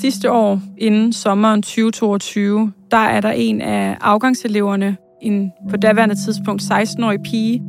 Sidste 0.00 0.30
år, 0.32 0.60
inden 0.76 1.12
sommeren 1.12 1.62
2022, 1.62 2.72
der 2.90 2.96
er 2.96 3.20
der 3.20 3.30
en 3.30 3.60
af 3.60 3.96
afgangseleverne, 4.00 4.96
en 5.22 5.52
på 5.70 5.76
daværende 5.76 6.14
tidspunkt 6.14 6.62
16-årig 6.62 7.22
pige, 7.22 7.62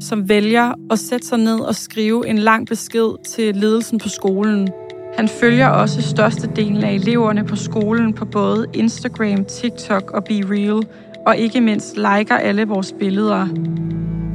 som 0.00 0.28
vælger 0.28 0.72
at 0.90 0.98
sætte 0.98 1.26
sig 1.26 1.38
ned 1.38 1.60
og 1.60 1.74
skrive 1.74 2.28
en 2.28 2.38
lang 2.38 2.66
besked 2.66 3.24
til 3.24 3.56
ledelsen 3.56 3.98
på 3.98 4.08
skolen. 4.08 4.68
Han 5.16 5.28
følger 5.28 5.68
også 5.68 6.02
størstedelen 6.02 6.84
af 6.84 6.92
eleverne 6.92 7.44
på 7.44 7.56
skolen 7.56 8.12
på 8.12 8.24
både 8.24 8.66
Instagram, 8.74 9.44
TikTok 9.44 10.10
og 10.10 10.24
BeReal, 10.24 10.82
og 11.26 11.36
ikke 11.36 11.60
mindst 11.60 11.96
liker 11.96 12.36
alle 12.36 12.64
vores 12.64 12.94
billeder. 12.98 13.48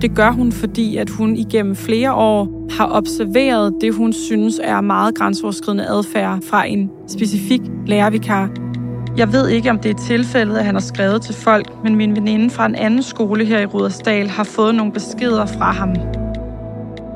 Det 0.01 0.15
gør 0.15 0.31
hun, 0.31 0.51
fordi 0.51 0.97
at 0.97 1.09
hun 1.09 1.35
igennem 1.35 1.75
flere 1.75 2.13
år 2.13 2.67
har 2.71 2.89
observeret 2.91 3.73
det, 3.81 3.93
hun 3.93 4.13
synes 4.13 4.59
er 4.63 4.81
meget 4.81 5.15
grænseoverskridende 5.15 5.87
adfærd 5.87 6.41
fra 6.41 6.65
en 6.65 6.91
specifik 7.07 7.61
lærervikar. 7.85 8.49
Jeg 9.17 9.33
ved 9.33 9.49
ikke, 9.49 9.69
om 9.69 9.79
det 9.79 9.91
er 9.91 10.05
tilfældet, 10.07 10.57
at 10.57 10.65
han 10.65 10.75
har 10.75 10.81
skrevet 10.81 11.21
til 11.21 11.35
folk, 11.35 11.83
men 11.83 11.95
min 11.95 12.15
veninde 12.15 12.49
fra 12.49 12.65
en 12.65 12.75
anden 12.75 13.03
skole 13.03 13.45
her 13.45 13.59
i 13.59 13.65
Rudersdal 13.65 14.27
har 14.27 14.43
fået 14.43 14.75
nogle 14.75 14.93
beskeder 14.93 15.45
fra 15.45 15.71
ham. 15.71 15.95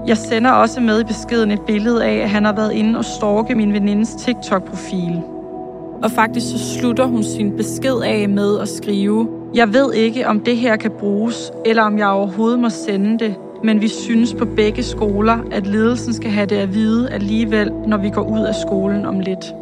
Jeg 0.07 0.17
sender 0.17 0.51
også 0.51 0.81
med 0.81 1.01
i 1.01 1.03
beskeden 1.03 1.51
et 1.51 1.61
billede 1.61 2.05
af, 2.05 2.15
at 2.15 2.29
han 2.29 2.45
har 2.45 2.55
været 2.55 2.71
inde 2.71 2.99
og 2.99 3.05
stalke 3.05 3.55
min 3.55 3.73
venindes 3.73 4.09
TikTok-profil. 4.09 5.21
Og 6.03 6.11
faktisk 6.11 6.49
så 6.49 6.79
slutter 6.79 7.05
hun 7.05 7.23
sin 7.23 7.51
besked 7.57 7.95
af 8.03 8.29
med 8.29 8.59
at 8.59 8.67
skrive, 8.67 9.40
jeg 9.53 9.73
ved 9.73 9.93
ikke, 9.93 10.27
om 10.27 10.39
det 10.39 10.57
her 10.57 10.75
kan 10.75 10.91
bruges, 10.91 11.51
eller 11.65 11.83
om 11.83 11.97
jeg 11.97 12.07
overhovedet 12.07 12.59
må 12.59 12.69
sende 12.69 13.19
det, 13.25 13.35
men 13.63 13.81
vi 13.81 13.87
synes 13.87 14.33
på 14.33 14.45
begge 14.45 14.83
skoler, 14.83 15.37
at 15.51 15.67
ledelsen 15.67 16.13
skal 16.13 16.31
have 16.31 16.45
det 16.45 16.55
at 16.55 16.73
vide 16.73 17.09
alligevel, 17.09 17.71
når 17.87 17.97
vi 17.97 18.09
går 18.09 18.21
ud 18.21 18.45
af 18.45 18.55
skolen 18.55 19.05
om 19.05 19.19
lidt. 19.19 19.60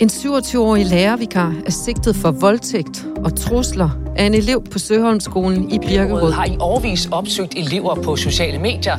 En 0.00 0.08
27-årig 0.08 0.86
lærervikar 0.86 1.54
er 1.66 1.70
sigtet 1.70 2.16
for 2.16 2.30
voldtægt 2.30 3.06
og 3.24 3.36
trusler 3.36 3.90
af 4.16 4.24
en 4.24 4.34
elev 4.34 4.64
på 4.70 4.78
Søholmskolen 4.78 5.70
i 5.70 5.78
Birkerød. 5.78 6.32
har 6.32 6.44
i 6.44 6.56
årvis 6.60 7.08
opsøgt 7.12 7.54
elever 7.56 7.94
på 7.94 8.16
sociale 8.16 8.58
medier. 8.58 8.96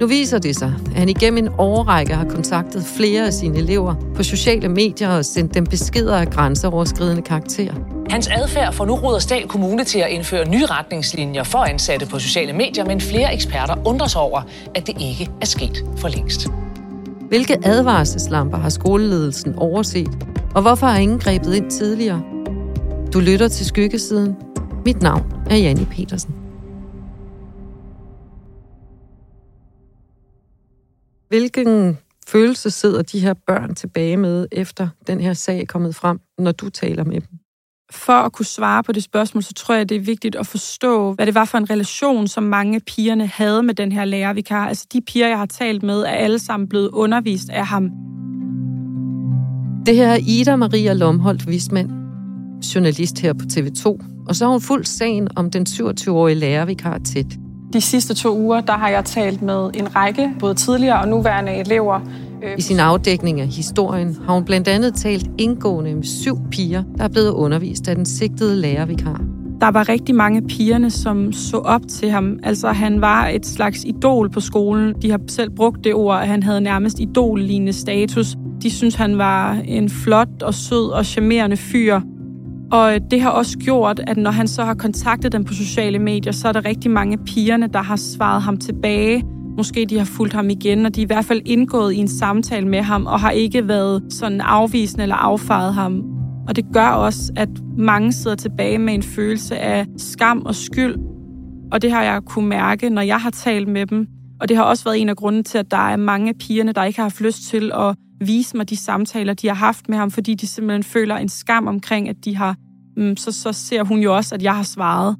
Nu 0.00 0.06
viser 0.06 0.38
det 0.38 0.56
sig, 0.56 0.74
at 0.86 0.98
han 0.98 1.08
igennem 1.08 1.44
en 1.44 1.52
årrække 1.58 2.14
har 2.14 2.24
kontaktet 2.24 2.84
flere 2.96 3.26
af 3.26 3.32
sine 3.32 3.58
elever 3.58 3.94
på 4.16 4.22
sociale 4.22 4.68
medier 4.68 5.08
og 5.08 5.24
sendt 5.24 5.54
dem 5.54 5.66
beskeder 5.66 6.16
af 6.16 6.30
grænseoverskridende 6.30 7.22
karakter. 7.22 7.72
Hans 8.08 8.28
adfærd 8.28 8.72
får 8.72 8.84
nu 8.84 8.94
Rudersdal 8.94 9.48
Kommune 9.48 9.84
til 9.84 9.98
at 9.98 10.08
indføre 10.08 10.48
nye 10.48 10.66
retningslinjer 10.66 11.42
for 11.42 11.58
ansatte 11.58 12.06
på 12.06 12.18
sociale 12.18 12.52
medier, 12.52 12.84
men 12.84 13.00
flere 13.00 13.34
eksperter 13.34 13.74
undrer 13.86 14.06
sig 14.06 14.20
over, 14.20 14.42
at 14.74 14.86
det 14.86 14.96
ikke 15.00 15.30
er 15.40 15.46
sket 15.46 15.84
for 15.96 16.08
længst. 16.08 16.48
Hvilke 17.28 17.58
advarselslamper 17.64 18.58
har 18.58 18.68
skoleledelsen 18.68 19.54
overset, 19.56 20.08
og 20.54 20.62
hvorfor 20.62 20.86
har 20.86 20.98
ingen 20.98 21.18
grebet 21.18 21.54
ind 21.54 21.70
tidligere? 21.70 22.22
Du 23.12 23.20
lytter 23.20 23.48
til 23.48 23.66
Skyggesiden. 23.66 24.36
Mit 24.84 25.02
navn 25.02 25.32
er 25.50 25.56
Janni 25.56 25.84
Petersen. 25.84 26.34
Hvilken 31.28 31.98
følelse 32.28 32.70
sidder 32.70 33.02
de 33.02 33.20
her 33.20 33.34
børn 33.46 33.74
tilbage 33.74 34.16
med, 34.16 34.46
efter 34.52 34.88
den 35.06 35.20
her 35.20 35.32
sag 35.32 35.60
er 35.60 35.66
kommet 35.66 35.94
frem, 35.94 36.20
når 36.38 36.52
du 36.52 36.68
taler 36.68 37.04
med 37.04 37.20
dem? 37.20 37.38
For 37.92 38.12
at 38.12 38.32
kunne 38.32 38.46
svare 38.46 38.82
på 38.82 38.92
det 38.92 39.02
spørgsmål, 39.02 39.42
så 39.42 39.54
tror 39.54 39.74
jeg, 39.74 39.88
det 39.88 39.96
er 39.96 40.00
vigtigt 40.00 40.36
at 40.36 40.46
forstå, 40.46 41.12
hvad 41.12 41.26
det 41.26 41.34
var 41.34 41.44
for 41.44 41.58
en 41.58 41.70
relation, 41.70 42.28
som 42.28 42.42
mange 42.42 42.76
af 42.76 42.82
pigerne 42.86 43.26
havde 43.26 43.62
med 43.62 43.74
den 43.74 43.92
her 43.92 44.04
lærervikar. 44.04 44.68
Altså 44.68 44.86
de 44.92 45.00
piger, 45.00 45.28
jeg 45.28 45.38
har 45.38 45.46
talt 45.46 45.82
med, 45.82 46.00
er 46.00 46.10
alle 46.10 46.38
sammen 46.38 46.68
blevet 46.68 46.88
undervist 46.88 47.50
af 47.50 47.66
ham. 47.66 47.90
Det 49.86 49.96
her 49.96 50.08
er 50.08 50.18
Ida 50.26 50.56
Maria 50.56 50.92
Lomholdt 50.92 51.46
Wismand, 51.46 51.90
journalist 52.74 53.18
her 53.18 53.32
på 53.32 53.44
TV2, 53.52 53.84
og 54.28 54.36
så 54.36 54.44
har 54.44 54.52
hun 54.52 54.60
fuldt 54.60 54.88
sagen 54.88 55.28
om 55.36 55.50
den 55.50 55.66
27-årige 55.68 56.34
lærervikar 56.34 56.98
tæt. 56.98 57.26
De 57.72 57.80
sidste 57.80 58.14
to 58.14 58.38
uger, 58.38 58.60
der 58.60 58.72
har 58.72 58.88
jeg 58.88 59.04
talt 59.04 59.42
med 59.42 59.70
en 59.74 59.96
række, 59.96 60.30
både 60.40 60.54
tidligere 60.54 61.00
og 61.00 61.08
nuværende 61.08 61.52
elever. 61.52 62.00
I 62.58 62.60
sin 62.60 62.80
afdækning 62.80 63.40
af 63.40 63.46
historien 63.48 64.16
har 64.26 64.34
hun 64.34 64.44
blandt 64.44 64.68
andet 64.68 64.94
talt 64.94 65.30
indgående 65.38 65.94
med 65.94 66.04
syv 66.04 66.38
piger, 66.50 66.82
der 66.98 67.04
er 67.04 67.08
blevet 67.08 67.30
undervist 67.30 67.88
af 67.88 67.96
den 67.96 68.06
sigtede 68.06 68.56
lærervikar. 68.56 69.20
Der 69.60 69.70
var 69.70 69.88
rigtig 69.88 70.14
mange 70.14 70.42
pigerne, 70.42 70.90
som 70.90 71.32
så 71.32 71.56
op 71.56 71.82
til 71.88 72.10
ham. 72.10 72.38
Altså, 72.42 72.68
han 72.68 73.00
var 73.00 73.28
et 73.28 73.46
slags 73.46 73.84
idol 73.84 74.30
på 74.30 74.40
skolen. 74.40 74.94
De 75.02 75.10
har 75.10 75.20
selv 75.28 75.50
brugt 75.50 75.84
det 75.84 75.94
ord, 75.94 76.20
at 76.20 76.28
han 76.28 76.42
havde 76.42 76.60
nærmest 76.60 77.00
idol 77.00 77.72
status. 77.72 78.36
De 78.62 78.70
synes, 78.70 78.94
han 78.94 79.18
var 79.18 79.52
en 79.64 79.88
flot 79.88 80.42
og 80.42 80.54
sød 80.54 80.90
og 80.90 81.06
charmerende 81.06 81.56
fyr. 81.56 82.00
Og 82.72 82.94
øh, 82.94 83.00
det 83.10 83.20
har 83.20 83.30
også 83.30 83.58
gjort, 83.58 84.00
at 84.06 84.16
når 84.16 84.30
han 84.30 84.48
så 84.48 84.64
har 84.64 84.74
kontaktet 84.74 85.32
dem 85.32 85.44
på 85.44 85.54
sociale 85.54 85.98
medier, 85.98 86.32
så 86.32 86.48
er 86.48 86.52
der 86.52 86.64
rigtig 86.64 86.90
mange 86.90 87.18
af 87.18 87.24
pigerne, 87.24 87.66
der 87.66 87.82
har 87.82 87.96
svaret 87.96 88.42
ham 88.42 88.56
tilbage. 88.56 89.24
Måske 89.56 89.86
de 89.86 89.98
har 89.98 90.04
fulgt 90.04 90.32
ham 90.32 90.50
igen, 90.50 90.86
og 90.86 90.94
de 90.94 91.00
er 91.00 91.04
i 91.04 91.06
hvert 91.06 91.24
fald 91.24 91.42
indgået 91.46 91.92
i 91.92 91.96
en 91.96 92.08
samtale 92.08 92.68
med 92.68 92.82
ham, 92.82 93.06
og 93.06 93.20
har 93.20 93.30
ikke 93.30 93.68
været 93.68 94.02
sådan 94.10 94.40
afvisende 94.40 95.02
eller 95.02 95.16
affaret 95.16 95.74
ham. 95.74 96.02
Og 96.48 96.56
det 96.56 96.64
gør 96.72 96.88
også, 96.88 97.32
at 97.36 97.48
mange 97.78 98.12
sidder 98.12 98.36
tilbage 98.36 98.78
med 98.78 98.94
en 98.94 99.02
følelse 99.02 99.58
af 99.58 99.86
skam 99.96 100.42
og 100.46 100.54
skyld. 100.54 100.96
Og 101.72 101.82
det 101.82 101.92
har 101.92 102.02
jeg 102.02 102.22
kunne 102.26 102.48
mærke, 102.48 102.90
når 102.90 103.02
jeg 103.02 103.16
har 103.16 103.30
talt 103.30 103.68
med 103.68 103.86
dem. 103.86 104.06
Og 104.40 104.48
det 104.48 104.56
har 104.56 104.64
også 104.64 104.84
været 104.84 105.00
en 105.00 105.08
af 105.08 105.16
grunden 105.16 105.44
til, 105.44 105.58
at 105.58 105.70
der 105.70 105.88
er 105.88 105.96
mange 105.96 106.28
af 106.28 106.34
pigerne, 106.40 106.72
der 106.72 106.84
ikke 106.84 106.98
har 106.98 107.04
haft 107.04 107.20
lyst 107.20 107.42
til 107.42 107.72
at 107.74 107.94
vise 108.20 108.56
mig 108.56 108.70
de 108.70 108.76
samtaler, 108.76 109.34
de 109.34 109.48
har 109.48 109.54
haft 109.54 109.88
med 109.88 109.98
ham, 109.98 110.10
fordi 110.10 110.34
de 110.34 110.46
simpelthen 110.46 110.82
føler 110.82 111.16
en 111.16 111.28
skam 111.28 111.66
omkring, 111.66 112.08
at 112.08 112.16
de 112.24 112.36
har... 112.36 112.56
Mm, 112.96 113.16
så, 113.16 113.32
så 113.32 113.52
ser 113.52 113.82
hun 113.82 114.00
jo 114.00 114.16
også, 114.16 114.34
at 114.34 114.42
jeg 114.42 114.56
har 114.56 114.62
svaret. 114.62 115.16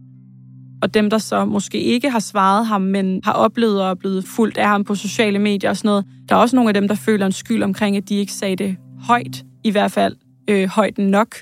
Og 0.83 0.95
dem, 0.95 1.11
der 1.11 1.19
så 1.19 1.45
måske 1.45 1.81
ikke 1.81 2.11
har 2.11 2.19
svaret 2.19 2.67
ham, 2.67 2.83
men 2.83 3.21
har 3.25 3.33
oplevet 3.33 3.83
og 3.83 3.91
er 3.91 3.95
blevet 3.95 4.25
fuldt 4.25 4.59
af 4.59 4.69
ham 4.69 4.85
på 4.85 4.95
sociale 4.95 5.39
medier 5.39 5.71
og 5.71 5.77
sådan 5.77 5.89
noget, 5.89 6.05
der 6.29 6.35
er 6.35 6.41
også 6.41 6.57
nogle 6.57 6.71
af 6.71 6.75
dem, 6.75 6.89
der 6.89 6.95
føler 6.95 7.27
en 7.27 7.33
skyld 7.33 7.63
omkring, 7.63 7.97
at 7.97 8.09
de 8.09 8.15
ikke 8.15 8.33
sagde 8.33 8.57
det 8.57 8.77
højt, 9.01 9.45
i 9.65 9.71
hvert 9.71 9.93
fald 9.93 10.17
øh, 10.51 10.69
højt 10.69 10.99
nok. 10.99 11.35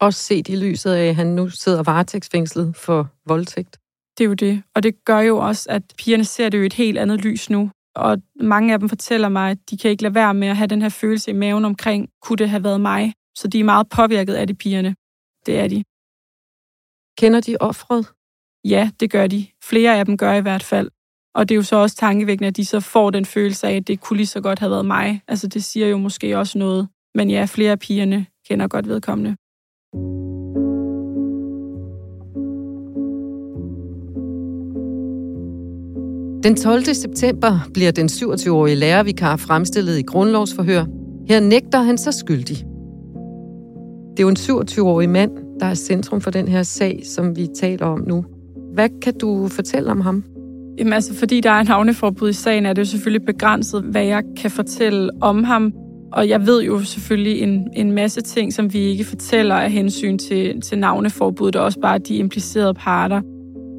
Også 0.00 0.22
set 0.22 0.48
i 0.48 0.56
lyset 0.56 0.90
af, 0.90 1.08
at 1.08 1.16
han 1.16 1.26
nu 1.26 1.48
sidder 1.48 1.82
varetægtsfængslet 1.82 2.76
for 2.76 3.08
voldtægt. 3.26 3.78
Det 4.18 4.24
er 4.24 4.28
jo 4.28 4.34
det. 4.34 4.62
Og 4.74 4.82
det 4.82 5.04
gør 5.04 5.20
jo 5.20 5.38
også, 5.38 5.66
at 5.70 5.82
pigerne 5.98 6.24
ser 6.24 6.48
det 6.48 6.58
jo 6.58 6.62
et 6.62 6.72
helt 6.72 6.98
andet 6.98 7.20
lys 7.20 7.50
nu. 7.50 7.70
Og 7.96 8.18
mange 8.40 8.72
af 8.72 8.78
dem 8.78 8.88
fortæller 8.88 9.28
mig, 9.28 9.50
at 9.50 9.58
de 9.70 9.78
kan 9.78 9.90
ikke 9.90 10.02
lade 10.02 10.14
være 10.14 10.34
med 10.34 10.48
at 10.48 10.56
have 10.56 10.66
den 10.66 10.82
her 10.82 10.88
følelse 10.88 11.30
i 11.30 11.34
maven 11.34 11.64
omkring, 11.64 12.08
kunne 12.22 12.36
det 12.36 12.48
have 12.50 12.64
været 12.64 12.80
mig? 12.80 13.12
Så 13.36 13.48
de 13.48 13.60
er 13.60 13.64
meget 13.64 13.88
påvirket 13.88 14.34
af 14.34 14.46
det, 14.46 14.58
pigerne. 14.58 14.96
Det 15.46 15.58
er 15.58 15.68
de. 15.68 15.84
Kender 17.18 17.40
de 17.40 17.56
offret? 17.60 18.06
Ja, 18.64 18.90
det 19.00 19.10
gør 19.10 19.26
de. 19.26 19.46
Flere 19.64 19.98
af 19.98 20.04
dem 20.04 20.16
gør 20.16 20.32
i 20.32 20.40
hvert 20.40 20.62
fald. 20.62 20.90
Og 21.34 21.48
det 21.48 21.54
er 21.54 21.56
jo 21.56 21.62
så 21.62 21.76
også 21.76 21.96
tankevækkende, 21.96 22.48
at 22.48 22.56
de 22.56 22.64
så 22.64 22.80
får 22.80 23.10
den 23.10 23.24
følelse 23.24 23.66
af, 23.66 23.76
at 23.76 23.88
det 23.88 24.00
kunne 24.00 24.16
lige 24.16 24.26
så 24.26 24.40
godt 24.40 24.58
have 24.58 24.70
været 24.70 24.86
mig. 24.86 25.22
Altså 25.28 25.48
det 25.48 25.64
siger 25.64 25.86
jo 25.86 25.98
måske 25.98 26.38
også 26.38 26.58
noget. 26.58 26.88
Men 27.14 27.30
ja, 27.30 27.44
flere 27.44 27.72
af 27.72 27.78
pigerne 27.78 28.26
kender 28.48 28.68
godt 28.68 28.88
vedkommende. 28.88 29.36
Den 36.42 36.56
12. 36.56 36.84
september 36.84 37.68
bliver 37.74 37.90
den 37.90 38.06
27-årige 38.06 38.76
lærervikar 38.76 39.36
fremstillet 39.36 39.98
i 39.98 40.02
grundlovsforhør. 40.02 40.84
Her 41.28 41.40
nægter 41.40 41.78
han 41.78 41.98
sig 41.98 42.14
skyldig. 42.14 42.56
Det 44.10 44.18
er 44.18 44.22
jo 44.22 44.28
en 44.28 44.36
27-årig 44.36 45.10
mand, 45.10 45.30
der 45.60 45.66
er 45.66 45.74
centrum 45.74 46.20
for 46.20 46.30
den 46.30 46.48
her 46.48 46.62
sag, 46.62 47.00
som 47.04 47.36
vi 47.36 47.48
taler 47.60 47.86
om 47.86 48.04
nu. 48.08 48.24
Hvad 48.74 48.88
kan 49.02 49.14
du 49.18 49.48
fortælle 49.48 49.90
om 49.90 50.00
ham? 50.00 50.24
Jamen 50.78 50.92
altså, 50.92 51.14
fordi 51.14 51.40
der 51.40 51.50
er 51.50 51.60
en 51.60 51.66
havneforbud 51.66 52.30
i 52.30 52.32
sagen, 52.32 52.66
er 52.66 52.72
det 52.72 52.82
jo 52.82 52.86
selvfølgelig 52.86 53.26
begrænset, 53.26 53.82
hvad 53.82 54.04
jeg 54.04 54.22
kan 54.36 54.50
fortælle 54.50 55.10
om 55.20 55.44
ham. 55.44 55.72
Og 56.12 56.28
jeg 56.28 56.46
ved 56.46 56.62
jo 56.62 56.80
selvfølgelig 56.80 57.40
en, 57.40 57.68
en 57.72 57.92
masse 57.92 58.20
ting, 58.20 58.52
som 58.52 58.72
vi 58.72 58.78
ikke 58.78 59.04
fortæller 59.04 59.54
af 59.54 59.70
hensyn 59.70 60.18
til, 60.18 60.60
til 60.60 60.78
navneforbuddet, 60.78 61.56
og 61.56 61.64
også 61.64 61.80
bare 61.80 61.98
de 61.98 62.16
implicerede 62.16 62.74
parter. 62.74 63.20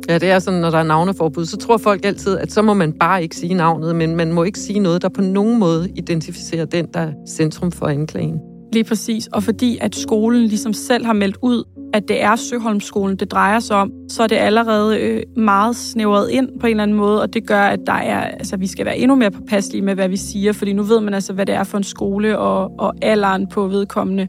Ja, 0.10 0.18
det 0.18 0.30
er 0.30 0.40
sådan, 0.40 0.60
når 0.60 0.70
der 0.70 0.78
er 0.78 0.84
navneforbud, 0.84 1.46
så 1.46 1.58
tror 1.58 1.78
folk 1.78 2.06
altid, 2.06 2.38
at 2.38 2.52
så 2.52 2.62
må 2.62 2.74
man 2.74 2.94
bare 2.94 3.24
ikke 3.24 3.36
sige 3.36 3.54
navnet, 3.54 3.96
men 3.96 4.16
man 4.16 4.34
må 4.34 4.44
ikke 4.44 4.60
sige 4.60 4.80
noget, 4.80 5.02
der 5.02 5.10
på 5.10 5.22
nogen 5.22 5.60
måde 5.60 5.90
identificerer 5.96 6.66
den, 6.66 6.88
der 6.94 7.00
er 7.00 7.12
centrum 7.28 7.72
for 7.72 7.88
anklagen. 7.88 8.40
Lige 8.74 8.84
præcis, 8.84 9.28
og 9.28 9.44
fordi 9.44 9.78
at 9.82 9.96
skolen 9.96 10.42
ligesom 10.42 10.74
selv 10.74 11.06
har 11.06 11.14
meldt 11.14 11.38
ud, 11.42 11.64
at 11.94 12.08
det 12.08 12.22
er 12.24 12.36
Søholmskolen, 12.36 13.16
det 13.16 13.32
drejer 13.32 13.60
sig 13.60 13.78
om, 13.78 13.92
så 14.10 14.24
er 14.24 14.28
det 14.28 14.36
allerede 14.36 15.00
øh, 15.00 15.24
meget 15.38 15.76
snævret 15.76 16.30
ind 16.30 16.50
på 16.60 16.68
en 16.68 16.72
eller 16.72 16.84
anden 16.84 16.98
måde, 16.98 17.22
og 17.22 17.34
det 17.34 17.48
gør, 17.48 17.62
at 17.62 17.80
der 17.88 17.94
er, 17.94 18.22
altså, 18.22 18.58
vi 18.58 18.68
skal 18.68 18.86
være 18.86 18.98
endnu 18.98 19.16
mere 19.16 19.32
påpasselige 19.32 19.82
med, 19.82 19.96
hvad 19.96 20.10
vi 20.10 20.18
siger, 20.18 20.54
fordi 20.54 20.74
nu 20.74 20.84
ved 20.84 21.02
man 21.02 21.14
altså, 21.14 21.34
hvad 21.34 21.46
det 21.46 21.56
er 21.56 21.64
for 21.64 21.78
en 21.78 21.84
skole 21.84 22.38
og, 22.38 22.72
og 22.80 22.94
alderen 23.02 23.48
på 23.48 23.68
vedkommende. 23.68 24.28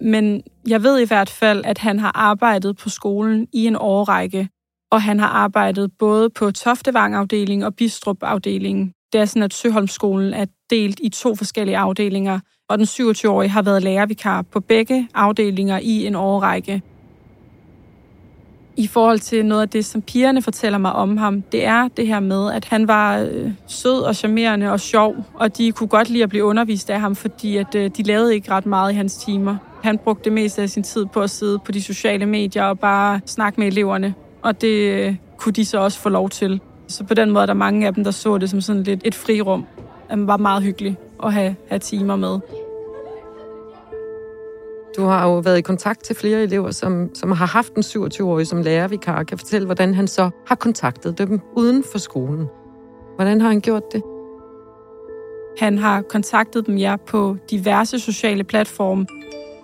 Men 0.00 0.42
jeg 0.68 0.82
ved 0.82 1.00
i 1.00 1.06
hvert 1.06 1.30
fald, 1.30 1.62
at 1.64 1.78
han 1.78 1.98
har 1.98 2.12
arbejdet 2.14 2.76
på 2.76 2.88
skolen 2.88 3.46
i 3.52 3.66
en 3.66 3.76
årrække, 3.76 4.48
og 4.92 5.02
han 5.02 5.20
har 5.20 5.28
arbejdet 5.28 5.90
både 5.98 6.30
på 6.30 6.50
Toftevang-afdelingen 6.50 7.66
og 7.66 7.74
Bistrup-afdelingen. 7.74 8.92
Det 9.12 9.20
er 9.20 9.24
sådan, 9.24 9.42
at 9.42 9.54
Søholmskolen 9.54 10.34
er 10.34 10.46
delt 10.70 11.00
i 11.02 11.08
to 11.08 11.34
forskellige 11.34 11.76
afdelinger, 11.76 12.40
og 12.68 12.78
den 12.78 12.86
27-årige 12.86 13.50
har 13.50 13.62
været 13.62 13.82
lærervikar 13.82 14.42
på 14.42 14.60
begge 14.60 15.08
afdelinger 15.14 15.78
i 15.78 16.06
en 16.06 16.14
årrække. 16.14 16.82
I 18.76 18.86
forhold 18.86 19.18
til 19.18 19.46
noget 19.46 19.62
af 19.62 19.68
det, 19.68 19.84
som 19.84 20.02
pigerne 20.02 20.42
fortæller 20.42 20.78
mig 20.78 20.92
om 20.92 21.16
ham, 21.16 21.42
det 21.42 21.64
er 21.64 21.88
det 21.88 22.06
her 22.06 22.20
med, 22.20 22.52
at 22.52 22.64
han 22.64 22.88
var 22.88 23.18
øh, 23.18 23.50
sød 23.66 24.00
og 24.00 24.16
charmerende 24.16 24.72
og 24.72 24.80
sjov, 24.80 25.16
og 25.34 25.56
de 25.58 25.72
kunne 25.72 25.88
godt 25.88 26.10
lide 26.10 26.22
at 26.22 26.28
blive 26.28 26.44
undervist 26.44 26.90
af 26.90 27.00
ham, 27.00 27.16
fordi 27.16 27.56
at, 27.56 27.74
øh, 27.74 27.90
de 27.96 28.02
lavede 28.02 28.34
ikke 28.34 28.50
ret 28.50 28.66
meget 28.66 28.92
i 28.92 28.94
hans 28.94 29.16
timer. 29.16 29.56
Han 29.82 29.98
brugte 29.98 30.24
det 30.24 30.32
meste 30.32 30.62
af 30.62 30.70
sin 30.70 30.82
tid 30.82 31.06
på 31.06 31.20
at 31.20 31.30
sidde 31.30 31.58
på 31.58 31.72
de 31.72 31.82
sociale 31.82 32.26
medier 32.26 32.64
og 32.64 32.78
bare 32.78 33.20
snakke 33.26 33.60
med 33.60 33.66
eleverne, 33.66 34.14
og 34.42 34.60
det 34.60 35.06
øh, 35.06 35.16
kunne 35.38 35.52
de 35.52 35.64
så 35.64 35.78
også 35.78 35.98
få 35.98 36.08
lov 36.08 36.30
til. 36.30 36.60
Så 36.88 37.04
på 37.04 37.14
den 37.14 37.30
måde 37.30 37.42
er 37.42 37.46
der 37.46 37.54
mange 37.54 37.86
af 37.86 37.94
dem, 37.94 38.04
der 38.04 38.10
så 38.10 38.38
det 38.38 38.50
som 38.50 38.60
sådan 38.60 38.82
lidt 38.82 39.00
et 39.04 39.14
frirum. 39.14 39.66
Han 40.10 40.26
var 40.26 40.36
meget 40.36 40.62
hyggelig 40.62 40.96
at 41.24 41.32
have, 41.32 41.56
have 41.68 41.78
timer 41.78 42.16
med. 42.16 42.40
Du 44.96 45.04
har 45.04 45.28
jo 45.28 45.38
været 45.38 45.58
i 45.58 45.60
kontakt 45.60 46.04
til 46.04 46.16
flere 46.16 46.42
elever, 46.42 46.70
som, 46.70 47.14
som 47.14 47.30
har 47.30 47.46
haft 47.46 47.74
en 47.74 47.82
27-årig 47.82 48.46
som 48.46 48.62
lærervikar. 48.62 49.22
Kan 49.22 49.38
fortælle, 49.38 49.66
hvordan 49.66 49.94
han 49.94 50.08
så 50.08 50.30
har 50.46 50.54
kontaktet 50.54 51.18
dem 51.18 51.40
uden 51.56 51.84
for 51.92 51.98
skolen. 51.98 52.46
Hvordan 53.16 53.40
har 53.40 53.48
han 53.48 53.60
gjort 53.60 53.92
det? 53.92 54.02
Han 55.58 55.78
har 55.78 56.02
kontaktet 56.02 56.66
dem, 56.66 56.76
ja, 56.76 56.96
på 56.96 57.36
diverse 57.50 57.98
sociale 57.98 58.44
platforme. 58.44 59.06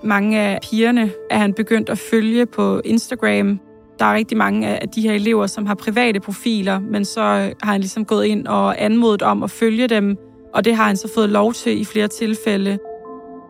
Mange 0.03 0.41
af 0.41 0.59
pigerne 0.71 1.11
er 1.31 1.39
han 1.39 1.55
begyndt 1.55 1.89
at 1.89 1.99
følge 1.99 2.47
på 2.47 2.81
Instagram. 2.85 3.61
Der 3.99 4.05
er 4.05 4.15
rigtig 4.15 4.37
mange 4.37 4.69
af 4.69 4.89
de 4.89 5.03
her 5.03 5.13
elever, 5.13 5.47
som 5.47 5.67
har 5.67 5.75
private 5.75 6.21
profiler, 6.21 6.79
men 6.79 7.05
så 7.05 7.21
øh, 7.21 7.55
har 7.63 7.73
han 7.73 7.81
ligesom 7.81 8.05
gået 8.05 8.25
ind 8.25 8.47
og 8.47 8.85
anmodet 8.85 9.23
om 9.23 9.43
at 9.43 9.51
følge 9.51 9.89
dem, 9.89 10.17
og 10.55 10.65
det 10.65 10.77
har 10.77 10.85
han 10.85 10.97
så 10.97 11.09
fået 11.15 11.29
lov 11.29 11.53
til 11.53 11.81
i 11.81 11.85
flere 11.85 12.09
tilfælde 12.09 12.79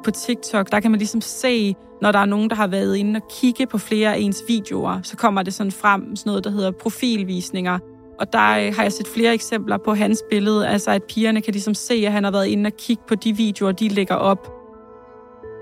på 0.04 0.10
TikTok, 0.10 0.72
der 0.72 0.80
kan 0.80 0.90
man 0.90 0.98
ligesom 0.98 1.20
se, 1.20 1.74
når 2.02 2.12
der 2.12 2.18
er 2.18 2.24
nogen, 2.24 2.50
der 2.50 2.56
har 2.56 2.66
været 2.66 2.96
inde 2.96 3.16
og 3.16 3.28
kigge 3.30 3.66
på 3.66 3.78
flere 3.78 4.14
af 4.14 4.18
ens 4.18 4.42
videoer, 4.48 5.00
så 5.02 5.16
kommer 5.16 5.42
det 5.42 5.54
sådan 5.54 5.72
frem, 5.72 6.16
sådan 6.16 6.30
noget, 6.30 6.44
der 6.44 6.50
hedder 6.50 6.70
profilvisninger. 6.70 7.78
Og 8.20 8.32
der 8.32 8.50
øh, 8.50 8.74
har 8.74 8.82
jeg 8.82 8.92
set 8.92 9.08
flere 9.08 9.34
eksempler 9.34 9.76
på 9.76 9.94
hans 9.94 10.22
billede, 10.30 10.68
altså 10.68 10.90
at 10.90 11.02
pigerne 11.02 11.40
kan 11.40 11.52
ligesom 11.52 11.74
se, 11.74 11.94
at 12.06 12.12
han 12.12 12.24
har 12.24 12.30
været 12.30 12.46
inde 12.46 12.68
og 12.68 12.72
kigge 12.78 13.02
på 13.08 13.14
de 13.14 13.36
videoer, 13.36 13.72
de 13.72 13.88
lægger 13.88 14.14
op. 14.14 14.57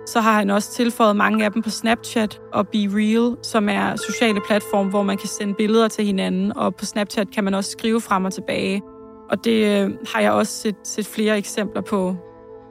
Så 0.06 0.20
har 0.20 0.32
han 0.32 0.50
også 0.50 0.72
tilføjet 0.72 1.16
mange 1.16 1.44
af 1.44 1.52
dem 1.52 1.62
på 1.62 1.70
Snapchat 1.70 2.40
og 2.52 2.68
Be 2.68 2.78
Real, 2.78 3.36
som 3.42 3.68
er 3.68 3.96
sociale 3.96 4.40
platform, 4.46 4.88
hvor 4.88 5.02
man 5.02 5.18
kan 5.18 5.28
sende 5.28 5.54
billeder 5.54 5.88
til 5.88 6.04
hinanden, 6.04 6.56
og 6.56 6.74
på 6.74 6.84
Snapchat 6.84 7.30
kan 7.30 7.44
man 7.44 7.54
også 7.54 7.70
skrive 7.70 8.00
frem 8.00 8.24
og 8.24 8.32
tilbage. 8.32 8.82
Og 9.30 9.44
det 9.44 9.82
øh, 9.82 9.90
har 10.14 10.20
jeg 10.20 10.32
også 10.32 10.52
set, 10.52 10.76
set 10.84 11.06
flere 11.06 11.38
eksempler 11.38 11.82
på. 11.82 12.16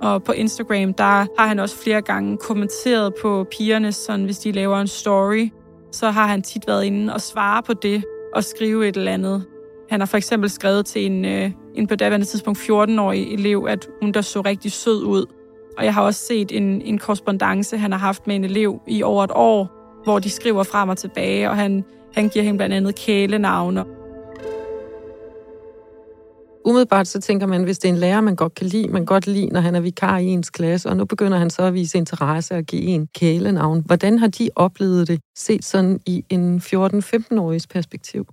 Og 0.02 0.24
på 0.24 0.32
Instagram, 0.32 0.94
der 0.94 1.40
har 1.40 1.48
han 1.48 1.60
også 1.60 1.78
flere 1.84 2.02
gange 2.02 2.38
kommenteret 2.38 3.14
på 3.22 3.46
pigerne, 3.58 3.92
sådan 3.92 4.26
hvis 4.26 4.40
de 4.40 4.52
laver 4.52 4.80
en 4.80 4.88
story, 4.88 5.50
så 5.92 6.10
har 6.10 6.28
han 6.28 6.42
tit 6.42 6.68
været 6.68 6.84
inde 6.84 7.14
og 7.14 7.22
svare 7.22 7.64
på 7.64 7.74
det 7.74 8.04
og 8.34 8.44
skrive 8.44 8.88
et 8.88 8.98
eller 8.98 9.12
andet. 9.12 9.46
Han 9.90 10.00
har 10.00 10.08
for 10.08 10.18
eksempel 10.18 10.50
skrevet 10.50 10.86
til 10.86 11.06
en, 11.06 11.26
øh, 11.26 11.52
en 11.76 11.88
på 11.88 11.96
daværende 11.96 12.26
tidspunkt 12.26 12.60
14-årig 12.60 13.34
elev, 13.34 13.66
at 13.70 13.88
hun 14.02 14.12
der 14.12 14.22
så 14.22 14.42
rigtig 14.42 14.72
sød 14.72 15.04
ud. 15.04 15.26
Og 15.78 15.86
jeg 15.86 15.94
har 15.94 16.02
også 16.02 16.26
set 16.28 16.52
en, 16.52 16.82
en 16.82 16.98
korrespondence, 16.98 17.78
han 17.78 17.92
har 17.92 18.00
haft 18.00 18.28
med 18.28 18.36
en 18.36 18.44
elev 18.44 18.82
i 18.88 19.04
over 19.04 19.24
et 19.24 19.32
år, 19.34 19.72
hvor 20.04 20.20
de 20.20 20.30
skriver 20.30 20.64
frem 20.64 20.90
og 20.90 20.98
tilbage, 20.98 21.50
og 21.50 21.56
han, 21.56 21.84
han 22.14 22.30
giver 22.30 22.46
hende 22.46 22.58
blandt 22.58 22.76
andet 22.76 22.96
kælenavne 22.96 23.86
umiddelbart 26.66 27.08
så 27.08 27.22
tænker 27.22 27.48
man, 27.48 27.64
hvis 27.64 27.80
det 27.80 27.90
er 27.90 27.94
en 27.94 28.00
lærer, 28.00 28.22
man 28.22 28.36
godt 28.36 28.56
kan 28.56 28.68
lide, 28.68 28.88
man 28.88 29.06
godt 29.06 29.28
lide, 29.28 29.46
når 29.46 29.60
han 29.60 29.76
er 29.76 29.80
vikar 29.80 30.18
i 30.18 30.26
ens 30.26 30.50
klasse, 30.50 30.90
og 30.90 30.98
nu 30.98 31.06
begynder 31.06 31.38
han 31.38 31.50
så 31.50 31.62
at 31.62 31.74
vise 31.74 31.98
interesse 31.98 32.56
og 32.56 32.64
give 32.64 32.82
en 32.82 33.08
kælenavn. 33.16 33.84
Hvordan 33.86 34.20
har 34.20 34.28
de 34.28 34.50
oplevet 34.56 35.08
det, 35.08 35.20
set 35.38 35.66
sådan 35.66 36.00
i 36.06 36.26
en 36.30 36.58
14-15-årigs 36.58 37.68
perspektiv? 37.68 38.26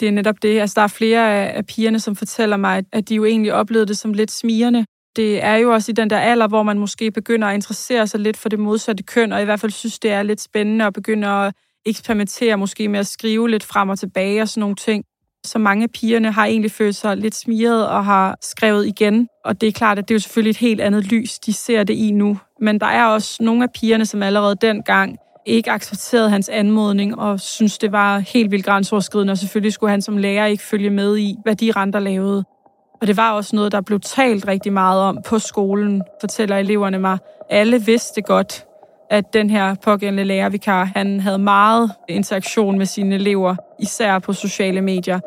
Det 0.00 0.08
er 0.08 0.12
netop 0.12 0.42
det. 0.42 0.60
Altså, 0.60 0.74
der 0.74 0.82
er 0.82 0.86
flere 0.88 1.52
af 1.52 1.66
pigerne, 1.66 2.00
som 2.00 2.16
fortæller 2.16 2.56
mig, 2.56 2.84
at 2.92 3.08
de 3.08 3.14
jo 3.14 3.24
egentlig 3.24 3.54
oplevede 3.54 3.86
det 3.86 3.98
som 3.98 4.12
lidt 4.12 4.30
smirende. 4.30 4.84
Det 5.16 5.44
er 5.44 5.54
jo 5.54 5.72
også 5.72 5.92
i 5.92 5.94
den 5.94 6.10
der 6.10 6.18
alder, 6.18 6.48
hvor 6.48 6.62
man 6.62 6.78
måske 6.78 7.10
begynder 7.10 7.48
at 7.48 7.54
interessere 7.54 8.06
sig 8.06 8.20
lidt 8.20 8.36
for 8.36 8.48
det 8.48 8.58
modsatte 8.58 9.02
køn, 9.02 9.32
og 9.32 9.42
i 9.42 9.44
hvert 9.44 9.60
fald 9.60 9.72
synes, 9.72 9.98
det 9.98 10.10
er 10.10 10.22
lidt 10.22 10.40
spændende 10.40 10.84
at 10.84 10.92
begynde 10.92 11.28
at 11.28 11.54
eksperimentere 11.86 12.56
måske 12.56 12.88
med 12.88 13.00
at 13.00 13.06
skrive 13.06 13.50
lidt 13.50 13.64
frem 13.64 13.88
og 13.88 13.98
tilbage 13.98 14.42
og 14.42 14.48
sådan 14.48 14.60
nogle 14.60 14.76
ting. 14.76 15.04
Så 15.44 15.58
mange 15.58 15.82
af 15.82 15.90
pigerne 15.90 16.32
har 16.32 16.46
egentlig 16.46 16.70
følt 16.70 16.96
sig 16.96 17.16
lidt 17.16 17.34
smiret 17.34 17.88
og 17.88 18.04
har 18.04 18.36
skrevet 18.40 18.86
igen. 18.86 19.28
Og 19.44 19.60
det 19.60 19.66
er 19.66 19.72
klart, 19.72 19.98
at 19.98 20.08
det 20.08 20.14
er 20.14 20.16
jo 20.16 20.20
selvfølgelig 20.20 20.50
et 20.50 20.56
helt 20.56 20.80
andet 20.80 21.04
lys, 21.04 21.38
de 21.38 21.52
ser 21.52 21.84
det 21.84 21.94
i 21.94 22.10
nu. 22.10 22.38
Men 22.60 22.80
der 22.80 22.86
er 22.86 23.06
også 23.06 23.42
nogle 23.42 23.62
af 23.62 23.68
pigerne, 23.74 24.06
som 24.06 24.22
allerede 24.22 24.56
dengang 24.60 25.16
ikke 25.46 25.70
accepterede 25.70 26.30
hans 26.30 26.48
anmodning 26.48 27.18
og 27.18 27.40
synes, 27.40 27.78
det 27.78 27.92
var 27.92 28.18
helt 28.18 28.50
vildt 28.50 28.64
grænseoverskridende, 28.64 29.30
og 29.30 29.38
selvfølgelig 29.38 29.72
skulle 29.72 29.90
han 29.90 30.02
som 30.02 30.16
lærer 30.16 30.46
ikke 30.46 30.62
følge 30.62 30.90
med 30.90 31.18
i, 31.18 31.36
hvad 31.42 31.56
de 31.56 31.72
renter 31.72 32.00
lavede. 32.00 32.44
Og 33.02 33.08
det 33.08 33.16
var 33.16 33.32
også 33.32 33.56
noget, 33.56 33.72
der 33.72 33.80
blev 33.80 34.00
talt 34.00 34.48
rigtig 34.48 34.72
meget 34.72 35.02
om 35.02 35.18
på 35.26 35.38
skolen, 35.38 36.02
fortæller 36.20 36.56
eleverne 36.56 36.98
mig. 36.98 37.18
Alle 37.50 37.82
vidste 37.82 38.22
godt, 38.22 38.66
at 39.10 39.32
den 39.32 39.50
her 39.50 39.74
pågældende 39.74 40.24
lærervikar, 40.24 40.84
han 40.84 41.20
havde 41.20 41.38
meget 41.38 41.92
interaktion 42.08 42.78
med 42.78 42.86
sine 42.86 43.14
elever, 43.14 43.56
især 43.80 44.18
på 44.18 44.32
sociale 44.32 44.80
medier. 44.80 45.20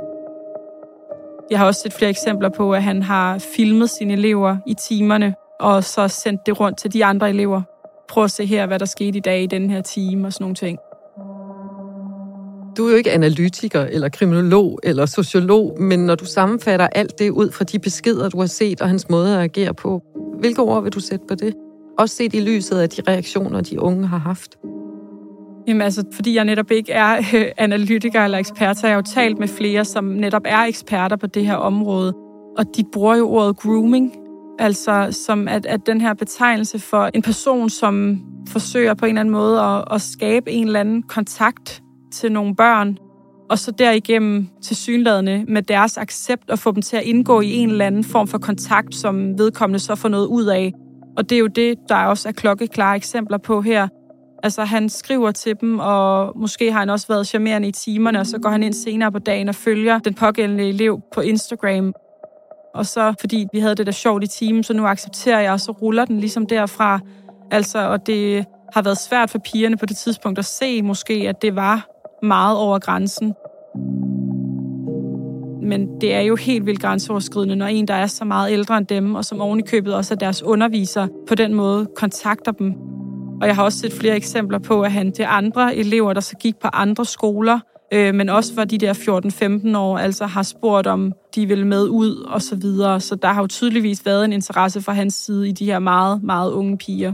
Jeg 1.50 1.60
har 1.60 1.66
også 1.66 1.82
set 1.82 1.94
flere 1.94 2.10
eksempler 2.10 2.50
på, 2.50 2.74
at 2.74 2.84
han 2.84 3.04
har 3.04 3.38
filmet 3.56 3.90
sine 3.90 4.14
elever 4.14 4.58
i 4.68 4.74
timerne, 4.74 5.36
og 5.60 5.84
så 5.84 6.08
sendt 6.08 6.46
det 6.46 6.60
rundt 6.60 6.78
til 6.78 6.94
de 6.94 7.06
andre 7.06 7.30
elever. 7.30 7.62
Prøv 8.08 8.24
at 8.24 8.32
se 8.32 8.46
her, 8.46 8.66
hvad 8.66 8.80
der 8.80 8.86
skete 8.86 9.18
i 9.18 9.22
dag 9.22 9.44
i 9.44 9.48
den 9.48 9.70
her 9.70 9.82
time 9.82 10.28
og 10.28 10.34
sådan 10.34 10.44
nogle 10.44 10.56
ting. 10.56 10.80
Du 12.78 12.86
er 12.86 12.92
jo 12.92 12.98
ikke 12.98 13.12
analytiker 13.12 13.82
eller 13.82 14.10
kriminolog 14.10 14.80
eller 14.84 15.06
sociolog, 15.06 15.82
men 15.82 16.00
når 16.00 16.16
du 16.16 16.26
sammenfatter 16.26 16.88
alt 16.88 17.20
det 17.20 17.30
ud 17.30 17.52
fra 17.52 17.64
de 17.64 17.80
beskeder, 17.80 18.30
du 18.30 18.40
har 18.40 18.46
set 18.46 18.82
og 18.82 18.88
hans 18.88 19.10
måde 19.10 19.36
at 19.36 19.44
agere 19.44 19.74
på, 19.74 20.02
hvilke 20.40 20.62
ord 20.62 20.84
vil 20.84 20.92
du 20.92 21.00
sætte 21.00 21.26
på 21.28 21.36
det? 21.36 21.54
Også 21.98 22.16
set 22.16 22.34
i 22.34 22.40
lyset 22.40 22.78
af 22.78 22.90
de 22.90 23.02
reaktioner, 23.08 23.62
de 23.62 23.82
unge 23.82 24.08
har 24.08 24.18
haft. 24.18 24.56
Jamen 25.68 25.82
altså, 25.82 26.04
fordi 26.14 26.36
jeg 26.36 26.46
netop 26.46 26.72
ikke 26.72 26.92
er 26.92 27.18
øh, 27.36 27.46
analytiker 27.58 28.24
eller 28.24 28.38
ekspert, 28.38 28.78
så 28.78 28.82
har 28.82 28.90
jeg 28.90 28.98
jo 28.98 29.14
talt 29.14 29.40
med 29.40 29.48
flere, 29.48 29.86
som 29.86 30.04
netop 30.04 30.44
er 30.46 30.60
eksperter 30.60 31.16
på 31.16 31.28
det 31.28 31.46
her 31.46 31.56
område. 31.56 32.14
Og 32.58 32.66
de 32.78 32.84
bruger 32.94 33.16
jo 33.16 33.30
ordet 33.30 33.58
grooming, 33.58 34.14
altså 34.60 35.08
som 35.12 35.48
at, 35.48 35.66
at 35.66 35.80
den 35.86 36.02
her 36.02 36.14
betegnelse 36.14 36.80
for 36.80 37.10
en 37.14 37.22
person, 37.22 37.70
som 37.70 38.22
forsøger 38.48 38.94
på 38.94 39.06
en 39.06 39.10
eller 39.10 39.20
anden 39.20 39.32
måde 39.32 39.60
at, 39.60 39.84
at 39.92 40.02
skabe 40.02 40.52
en 40.52 40.68
eller 40.68 40.80
anden 40.80 41.04
kontakt 41.04 41.82
til 42.12 42.32
nogle 42.32 42.56
børn, 42.56 42.98
og 43.50 43.60
så 43.60 43.72
derigennem 43.72 44.48
til 44.62 44.76
synladende 44.76 45.46
med 45.48 45.62
deres 45.62 45.98
accept 45.98 46.50
og 46.50 46.60
få 46.60 46.72
dem 46.72 46.82
til 46.82 46.98
at 46.98 47.04
indgå 47.04 47.42
i 47.42 47.54
en 47.54 47.70
eller 47.70 47.86
anden 47.86 48.04
form 48.04 48.28
for 48.28 48.38
kontakt, 48.38 48.96
som 48.96 49.38
vedkommende 49.38 49.80
så 49.80 49.96
får 49.96 50.10
noget 50.10 50.28
ud 50.28 50.46
af. 50.46 50.74
Og 51.18 51.30
det 51.30 51.36
er 51.36 51.40
jo 51.40 51.48
det, 51.48 51.78
der 51.90 51.96
også 51.96 52.28
er 52.28 52.32
klokkeklare 52.32 52.96
eksempler 52.96 53.38
på 53.38 53.62
her. 53.62 53.88
Altså, 54.44 54.64
han 54.64 54.90
skriver 54.90 55.32
til 55.32 55.56
dem, 55.62 55.80
og 55.80 56.34
måske 56.40 56.72
har 56.72 56.80
han 56.80 56.90
også 56.90 57.08
været 57.08 57.28
charmerende 57.28 57.68
i 57.68 57.72
timerne, 57.72 58.20
og 58.20 58.28
så 58.28 58.40
går 58.40 58.50
han 58.50 58.64
ind 58.64 58.74
senere 58.74 59.12
på 59.12 59.20
dagen 59.20 59.50
og 59.50 59.56
følger 59.56 60.00
den 60.00 60.14
pågældende 60.14 60.70
elev 60.70 61.02
på 61.14 61.22
Instagram. 61.22 61.94
Og 62.76 62.86
så, 62.86 63.14
fordi 63.20 63.48
vi 63.54 63.60
havde 63.60 63.76
det 63.76 63.86
der 63.86 63.92
sjovt 63.92 64.24
i 64.24 64.28
timen, 64.28 64.64
så 64.64 64.74
nu 64.74 64.86
accepterer 64.86 65.40
jeg, 65.40 65.52
og 65.52 65.60
så 65.60 65.72
ruller 65.72 66.06
den 66.06 66.20
ligesom 66.20 66.46
derfra. 66.46 67.00
Altså, 67.52 67.80
og 67.80 68.08
det 68.08 68.46
har 68.74 68.82
været 68.82 68.98
svært 68.98 69.30
for 69.30 69.40
pigerne 69.40 69.78
på 69.78 69.86
det 69.86 69.98
tidspunkt 69.98 70.40
at 70.40 70.46
se 70.46 70.82
måske, 70.82 71.14
at 71.14 71.42
det 71.42 71.56
var 71.56 71.95
meget 72.26 72.58
over 72.58 72.80
grænsen. 72.80 73.34
men 75.66 76.02
det 76.02 76.14
er 76.14 76.22
jo 76.22 76.36
helt 76.36 76.66
vildt 76.66 76.82
grænseoverskridende, 76.82 77.56
når 77.56 77.66
en, 77.66 77.88
der 77.88 77.94
er 77.94 78.08
så 78.08 78.26
meget 78.26 78.52
ældre 78.52 78.78
end 78.78 78.88
dem, 78.88 79.16
og 79.16 79.26
som 79.26 79.42
oven 79.42 79.60
i 79.60 79.62
købet 79.62 79.96
også 79.96 80.14
er 80.14 80.18
deres 80.18 80.44
underviser, 80.44 81.08
på 81.28 81.36
den 81.36 81.54
måde 81.54 81.88
kontakter 81.96 82.52
dem. 82.52 82.74
Og 83.42 83.48
jeg 83.48 83.56
har 83.56 83.64
også 83.64 83.80
set 83.80 83.94
flere 83.94 84.16
eksempler 84.16 84.60
på, 84.60 84.82
at 84.82 84.92
han 84.92 85.12
til 85.12 85.26
andre 85.30 85.76
elever, 85.76 86.14
der 86.14 86.22
så 86.22 86.36
gik 86.38 86.56
på 86.62 86.68
andre 86.74 87.06
skoler, 87.06 87.60
øh, 87.94 88.16
men 88.16 88.30
også 88.30 88.54
for 88.54 88.64
de 88.64 88.78
der 88.78 88.94
14-15 89.74 89.78
år, 89.78 89.98
altså 89.98 90.26
har 90.26 90.44
spurgt 90.44 90.88
om 90.88 91.14
de 91.36 91.46
vil 91.46 91.68
med 91.68 91.88
ud 91.88 92.16
og 92.16 92.42
så 92.42 92.56
videre. 92.56 93.00
Så 93.00 93.16
der 93.16 93.28
har 93.28 93.42
jo 93.42 93.48
tydeligvis 93.48 94.06
været 94.06 94.26
en 94.26 94.34
interesse 94.34 94.82
fra 94.82 94.94
hans 94.94 95.14
side 95.14 95.50
i 95.50 95.52
de 95.52 95.66
her 95.66 95.80
meget, 95.80 96.24
meget 96.24 96.52
unge 96.52 96.78
piger. 96.78 97.14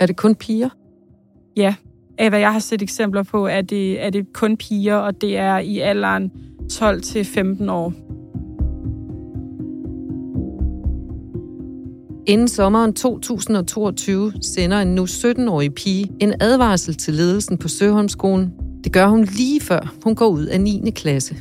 Er 0.00 0.06
det 0.06 0.16
kun 0.16 0.34
piger? 0.34 0.68
Ja, 1.56 1.74
af 2.18 2.28
hvad 2.28 2.38
jeg 2.38 2.52
har 2.52 2.58
set 2.58 2.82
eksempler 2.82 3.22
på, 3.22 3.46
er 3.46 3.60
det, 3.60 4.04
er 4.04 4.10
det 4.10 4.32
kun 4.32 4.56
piger, 4.56 4.96
og 4.96 5.20
det 5.20 5.36
er 5.36 5.58
i 5.58 5.78
alderen 5.78 6.32
12-15 6.72 7.70
år. 7.70 7.92
Inden 12.28 12.48
sommeren 12.48 12.92
2022 12.92 14.32
sender 14.42 14.80
en 14.80 14.94
nu 14.94 15.04
17-årig 15.04 15.74
pige 15.74 16.12
en 16.20 16.34
advarsel 16.40 16.94
til 16.94 17.14
ledelsen 17.14 17.58
på 17.58 17.68
Søholmskolen. 17.68 18.52
Det 18.84 18.92
gør 18.92 19.06
hun 19.06 19.24
lige 19.24 19.60
før 19.60 19.94
hun 20.04 20.14
går 20.14 20.26
ud 20.26 20.44
af 20.44 20.60
9. 20.60 20.90
klasse. 20.94 21.36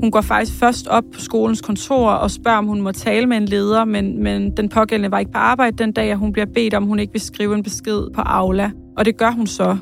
Hun 0.00 0.10
går 0.10 0.20
faktisk 0.20 0.58
først 0.58 0.86
op 0.86 1.04
på 1.14 1.20
skolens 1.20 1.60
kontor 1.60 2.10
og 2.10 2.30
spørger, 2.30 2.58
om 2.58 2.66
hun 2.66 2.80
må 2.80 2.92
tale 2.92 3.26
med 3.26 3.36
en 3.36 3.44
leder, 3.44 3.84
men, 3.84 4.22
men 4.22 4.56
den 4.56 4.68
pågældende 4.68 5.10
var 5.10 5.18
ikke 5.18 5.32
på 5.32 5.38
arbejde 5.38 5.76
den 5.76 5.92
dag, 5.92 6.12
og 6.12 6.18
hun 6.18 6.32
bliver 6.32 6.46
bedt 6.54 6.74
om, 6.74 6.84
hun 6.84 6.98
ikke 6.98 7.12
vil 7.12 7.20
skrive 7.20 7.54
en 7.54 7.62
besked 7.62 8.10
på 8.14 8.20
Aula. 8.20 8.70
Og 8.98 9.04
det 9.04 9.16
gør 9.16 9.30
hun 9.30 9.46
så. 9.46 9.76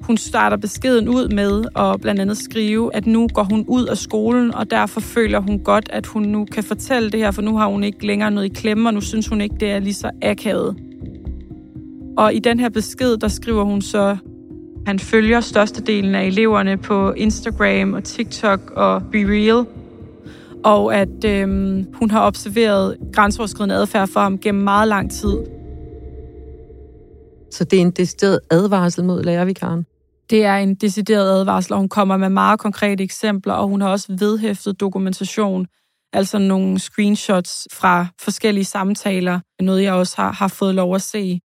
Hun 0.00 0.16
starter 0.16 0.56
beskeden 0.56 1.08
ud 1.08 1.28
med 1.28 1.64
at 1.76 2.00
blandt 2.00 2.20
andet 2.20 2.36
skrive, 2.36 2.96
at 2.96 3.06
nu 3.06 3.28
går 3.34 3.42
hun 3.42 3.64
ud 3.68 3.86
af 3.86 3.96
skolen, 3.96 4.54
og 4.54 4.70
derfor 4.70 5.00
føler 5.00 5.40
hun 5.40 5.58
godt, 5.58 5.88
at 5.92 6.06
hun 6.06 6.22
nu 6.22 6.44
kan 6.44 6.64
fortælle 6.64 7.10
det 7.10 7.20
her, 7.20 7.30
for 7.30 7.42
nu 7.42 7.56
har 7.56 7.66
hun 7.66 7.84
ikke 7.84 8.06
længere 8.06 8.30
noget 8.30 8.46
i 8.46 8.54
klemme, 8.54 8.88
og 8.88 8.94
nu 8.94 9.00
synes 9.00 9.28
hun 9.28 9.40
ikke, 9.40 9.56
det 9.60 9.70
er 9.70 9.78
lige 9.78 9.94
så 9.94 10.10
akavet. 10.22 10.76
Og 12.16 12.34
i 12.34 12.38
den 12.38 12.60
her 12.60 12.68
besked, 12.68 13.16
der 13.16 13.28
skriver 13.28 13.64
hun 13.64 13.82
så, 13.82 14.16
han 14.86 14.98
følger 14.98 15.40
størstedelen 15.40 16.14
af 16.14 16.26
eleverne 16.26 16.76
på 16.76 17.12
Instagram 17.12 17.92
og 17.92 18.04
TikTok 18.04 18.70
og 18.70 19.02
BeReal, 19.12 19.66
og 20.64 20.96
at 20.96 21.24
øhm, 21.24 21.86
hun 21.94 22.10
har 22.10 22.26
observeret 22.26 22.96
grænseoverskridende 23.12 23.74
adfærd 23.74 24.08
for 24.08 24.20
ham 24.20 24.38
gennem 24.38 24.64
meget 24.64 24.88
lang 24.88 25.10
tid. 25.10 25.36
Så 27.52 27.64
det 27.64 27.76
er 27.76 27.80
en 27.80 27.90
decideret 27.90 28.40
advarsel 28.50 29.04
mod 29.04 29.22
lærervikaren? 29.22 29.86
Det 30.30 30.44
er 30.44 30.56
en 30.56 30.74
decideret 30.74 31.30
advarsel, 31.30 31.72
og 31.72 31.78
hun 31.78 31.88
kommer 31.88 32.16
med 32.16 32.28
meget 32.28 32.60
konkrete 32.60 33.04
eksempler, 33.04 33.54
og 33.54 33.68
hun 33.68 33.80
har 33.80 33.88
også 33.88 34.16
vedhæftet 34.18 34.80
dokumentation, 34.80 35.66
altså 36.12 36.38
nogle 36.38 36.78
screenshots 36.78 37.68
fra 37.72 38.06
forskellige 38.20 38.64
samtaler, 38.64 39.40
noget 39.60 39.82
jeg 39.82 39.92
også 39.92 40.16
har, 40.16 40.32
har 40.32 40.48
fået 40.48 40.74
lov 40.74 40.94
at 40.94 41.02
se. 41.02 41.40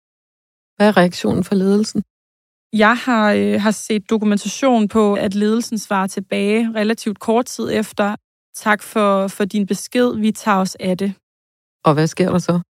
Hvad 0.76 0.88
er 0.88 0.96
reaktionen 0.96 1.44
fra 1.44 1.56
ledelsen? 1.56 2.02
Jeg 2.72 2.96
har, 2.96 3.32
øh, 3.32 3.60
har 3.60 3.70
set 3.70 4.10
dokumentation 4.10 4.88
på, 4.88 5.14
at 5.14 5.34
ledelsen 5.34 5.78
svarer 5.78 6.06
tilbage 6.06 6.72
relativt 6.74 7.18
kort 7.18 7.46
tid 7.46 7.70
efter. 7.72 8.16
Tak 8.56 8.82
for, 8.82 9.28
for 9.28 9.44
din 9.44 9.66
besked, 9.66 10.16
vi 10.16 10.32
tager 10.32 10.58
os 10.58 10.74
af 10.80 10.98
det. 10.98 11.14
Og 11.84 11.94
hvad 11.94 12.06
sker 12.06 12.30
der 12.30 12.38
så? 12.38 12.60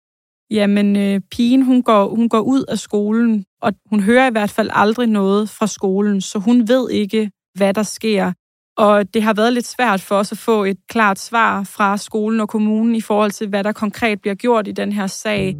Jamen, 0.52 0.96
øh, 0.96 1.20
pigen 1.30 1.62
hun 1.62 1.82
går, 1.82 2.14
hun 2.14 2.28
går 2.28 2.40
ud 2.40 2.64
af 2.68 2.78
skolen, 2.78 3.44
og 3.62 3.72
hun 3.90 4.00
hører 4.00 4.28
i 4.28 4.32
hvert 4.32 4.50
fald 4.50 4.70
aldrig 4.72 5.06
noget 5.06 5.48
fra 5.48 5.66
skolen, 5.66 6.20
så 6.20 6.38
hun 6.38 6.68
ved 6.68 6.90
ikke, 6.90 7.30
hvad 7.54 7.74
der 7.74 7.82
sker. 7.82 8.32
Og 8.76 9.14
det 9.14 9.22
har 9.22 9.34
været 9.34 9.52
lidt 9.52 9.66
svært 9.66 10.00
for 10.00 10.14
os 10.14 10.32
at 10.32 10.38
få 10.38 10.64
et 10.64 10.76
klart 10.88 11.18
svar 11.18 11.62
fra 11.64 11.96
skolen 11.96 12.40
og 12.40 12.48
kommunen 12.48 12.94
i 12.94 13.00
forhold 13.00 13.30
til, 13.30 13.48
hvad 13.48 13.64
der 13.64 13.72
konkret 13.72 14.20
bliver 14.20 14.34
gjort 14.34 14.68
i 14.68 14.72
den 14.72 14.92
her 14.92 15.06
sag. 15.06 15.56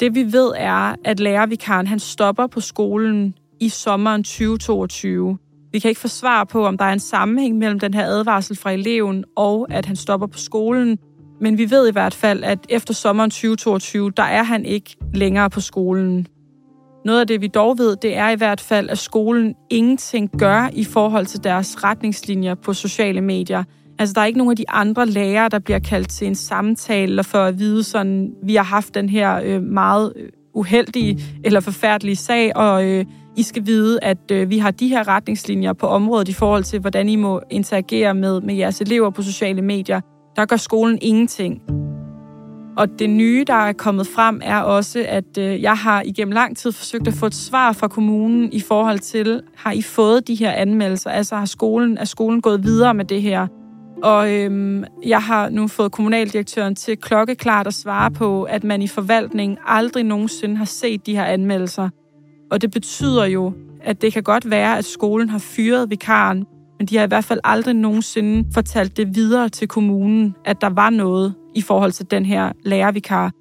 Det 0.00 0.14
vi 0.14 0.32
ved 0.32 0.52
er, 0.56 0.94
at 1.04 1.20
lærervikaren 1.20 1.86
han 1.86 1.98
stopper 1.98 2.46
på 2.46 2.60
skolen 2.60 3.34
i 3.60 3.68
sommeren 3.68 4.22
2022. 4.22 5.38
Vi 5.72 5.78
kan 5.78 5.88
ikke 5.88 6.00
få 6.00 6.08
svar 6.08 6.44
på, 6.44 6.66
om 6.66 6.78
der 6.78 6.84
er 6.84 6.92
en 6.92 7.00
sammenhæng 7.00 7.58
mellem 7.58 7.80
den 7.80 7.94
her 7.94 8.04
advarsel 8.04 8.56
fra 8.56 8.72
eleven 8.72 9.24
og 9.36 9.66
at 9.70 9.86
han 9.86 9.96
stopper 9.96 10.26
på 10.26 10.38
skolen, 10.38 10.98
men 11.40 11.58
vi 11.58 11.70
ved 11.70 11.88
i 11.88 11.92
hvert 11.92 12.14
fald, 12.14 12.44
at 12.44 12.58
efter 12.68 12.94
sommeren 12.94 13.30
2022, 13.30 14.10
der 14.10 14.22
er 14.22 14.42
han 14.42 14.64
ikke 14.64 14.96
længere 15.14 15.50
på 15.50 15.60
skolen. 15.60 16.26
Noget 17.04 17.20
af 17.20 17.26
det, 17.26 17.40
vi 17.40 17.46
dog 17.46 17.78
ved, 17.78 17.96
det 17.96 18.16
er 18.16 18.30
i 18.30 18.36
hvert 18.36 18.60
fald, 18.60 18.90
at 18.90 18.98
skolen 18.98 19.54
ingenting 19.70 20.30
gør 20.38 20.70
i 20.72 20.84
forhold 20.84 21.26
til 21.26 21.44
deres 21.44 21.84
retningslinjer 21.84 22.54
på 22.54 22.72
sociale 22.72 23.20
medier. 23.20 23.64
Altså, 23.98 24.12
der 24.12 24.20
er 24.20 24.24
ikke 24.26 24.38
nogen 24.38 24.50
af 24.50 24.56
de 24.56 24.70
andre 24.70 25.06
lærere, 25.06 25.48
der 25.48 25.58
bliver 25.58 25.78
kaldt 25.78 26.08
til 26.08 26.26
en 26.26 26.34
samtale 26.34 27.24
for 27.24 27.38
at 27.38 27.58
vide 27.58 27.82
sådan, 27.82 28.32
vi 28.42 28.54
har 28.54 28.64
haft 28.64 28.94
den 28.94 29.08
her 29.08 29.40
øh, 29.44 29.62
meget 29.62 30.12
øh, 30.16 30.28
uheldige 30.54 31.20
eller 31.44 31.60
forfærdelige 31.60 32.16
sag, 32.16 32.56
og 32.56 32.84
øh, 32.84 33.04
I 33.36 33.42
skal 33.42 33.66
vide, 33.66 33.98
at 34.02 34.30
øh, 34.32 34.50
vi 34.50 34.58
har 34.58 34.70
de 34.70 34.88
her 34.88 35.08
retningslinjer 35.08 35.72
på 35.72 35.86
området 35.86 36.28
i 36.28 36.32
forhold 36.32 36.64
til, 36.64 36.80
hvordan 36.80 37.08
I 37.08 37.16
må 37.16 37.40
interagere 37.50 38.14
med, 38.14 38.40
med 38.40 38.54
jeres 38.54 38.80
elever 38.80 39.10
på 39.10 39.22
sociale 39.22 39.62
medier 39.62 40.00
der 40.36 40.44
gør 40.44 40.56
skolen 40.56 40.98
ingenting. 41.02 41.62
Og 42.76 42.98
det 42.98 43.10
nye, 43.10 43.44
der 43.46 43.54
er 43.54 43.72
kommet 43.72 44.06
frem, 44.06 44.40
er 44.44 44.60
også, 44.60 45.04
at 45.08 45.38
øh, 45.38 45.62
jeg 45.62 45.76
har 45.76 46.02
igennem 46.02 46.32
lang 46.32 46.56
tid 46.56 46.72
forsøgt 46.72 47.08
at 47.08 47.14
få 47.14 47.26
et 47.26 47.34
svar 47.34 47.72
fra 47.72 47.88
kommunen 47.88 48.52
i 48.52 48.60
forhold 48.60 48.98
til, 48.98 49.42
har 49.56 49.72
I 49.72 49.82
fået 49.82 50.28
de 50.28 50.34
her 50.34 50.50
anmeldelser? 50.50 51.10
Altså 51.10 51.36
har 51.36 51.44
skolen, 51.44 51.98
er 51.98 52.04
skolen 52.04 52.40
gået 52.40 52.64
videre 52.64 52.94
med 52.94 53.04
det 53.04 53.22
her? 53.22 53.46
Og 54.02 54.32
øhm, 54.32 54.84
jeg 55.06 55.22
har 55.22 55.48
nu 55.48 55.68
fået 55.68 55.92
kommunaldirektøren 55.92 56.74
til 56.74 56.96
klokkeklart 56.96 57.66
at 57.66 57.74
svare 57.74 58.10
på, 58.10 58.42
at 58.42 58.64
man 58.64 58.82
i 58.82 58.88
forvaltningen 58.88 59.58
aldrig 59.66 60.04
nogensinde 60.04 60.56
har 60.56 60.64
set 60.64 61.06
de 61.06 61.16
her 61.16 61.24
anmeldelser. 61.24 61.88
Og 62.50 62.62
det 62.62 62.70
betyder 62.70 63.24
jo, 63.24 63.52
at 63.80 64.02
det 64.02 64.12
kan 64.12 64.22
godt 64.22 64.50
være, 64.50 64.78
at 64.78 64.84
skolen 64.84 65.28
har 65.28 65.38
fyret 65.38 65.90
vikaren, 65.90 66.46
men 66.78 66.86
de 66.86 66.96
har 66.96 67.04
i 67.04 67.08
hvert 67.08 67.24
fald 67.24 67.40
aldrig 67.44 67.74
nogensinde 67.74 68.48
fortalt 68.54 68.96
det 68.96 69.14
videre 69.14 69.48
til 69.48 69.68
kommunen, 69.68 70.34
at 70.44 70.60
der 70.60 70.68
var 70.68 70.90
noget 70.90 71.34
i 71.54 71.62
forhold 71.62 71.92
til 71.92 72.10
den 72.10 72.26
her 72.26 72.52
lærervikar. 72.64 73.32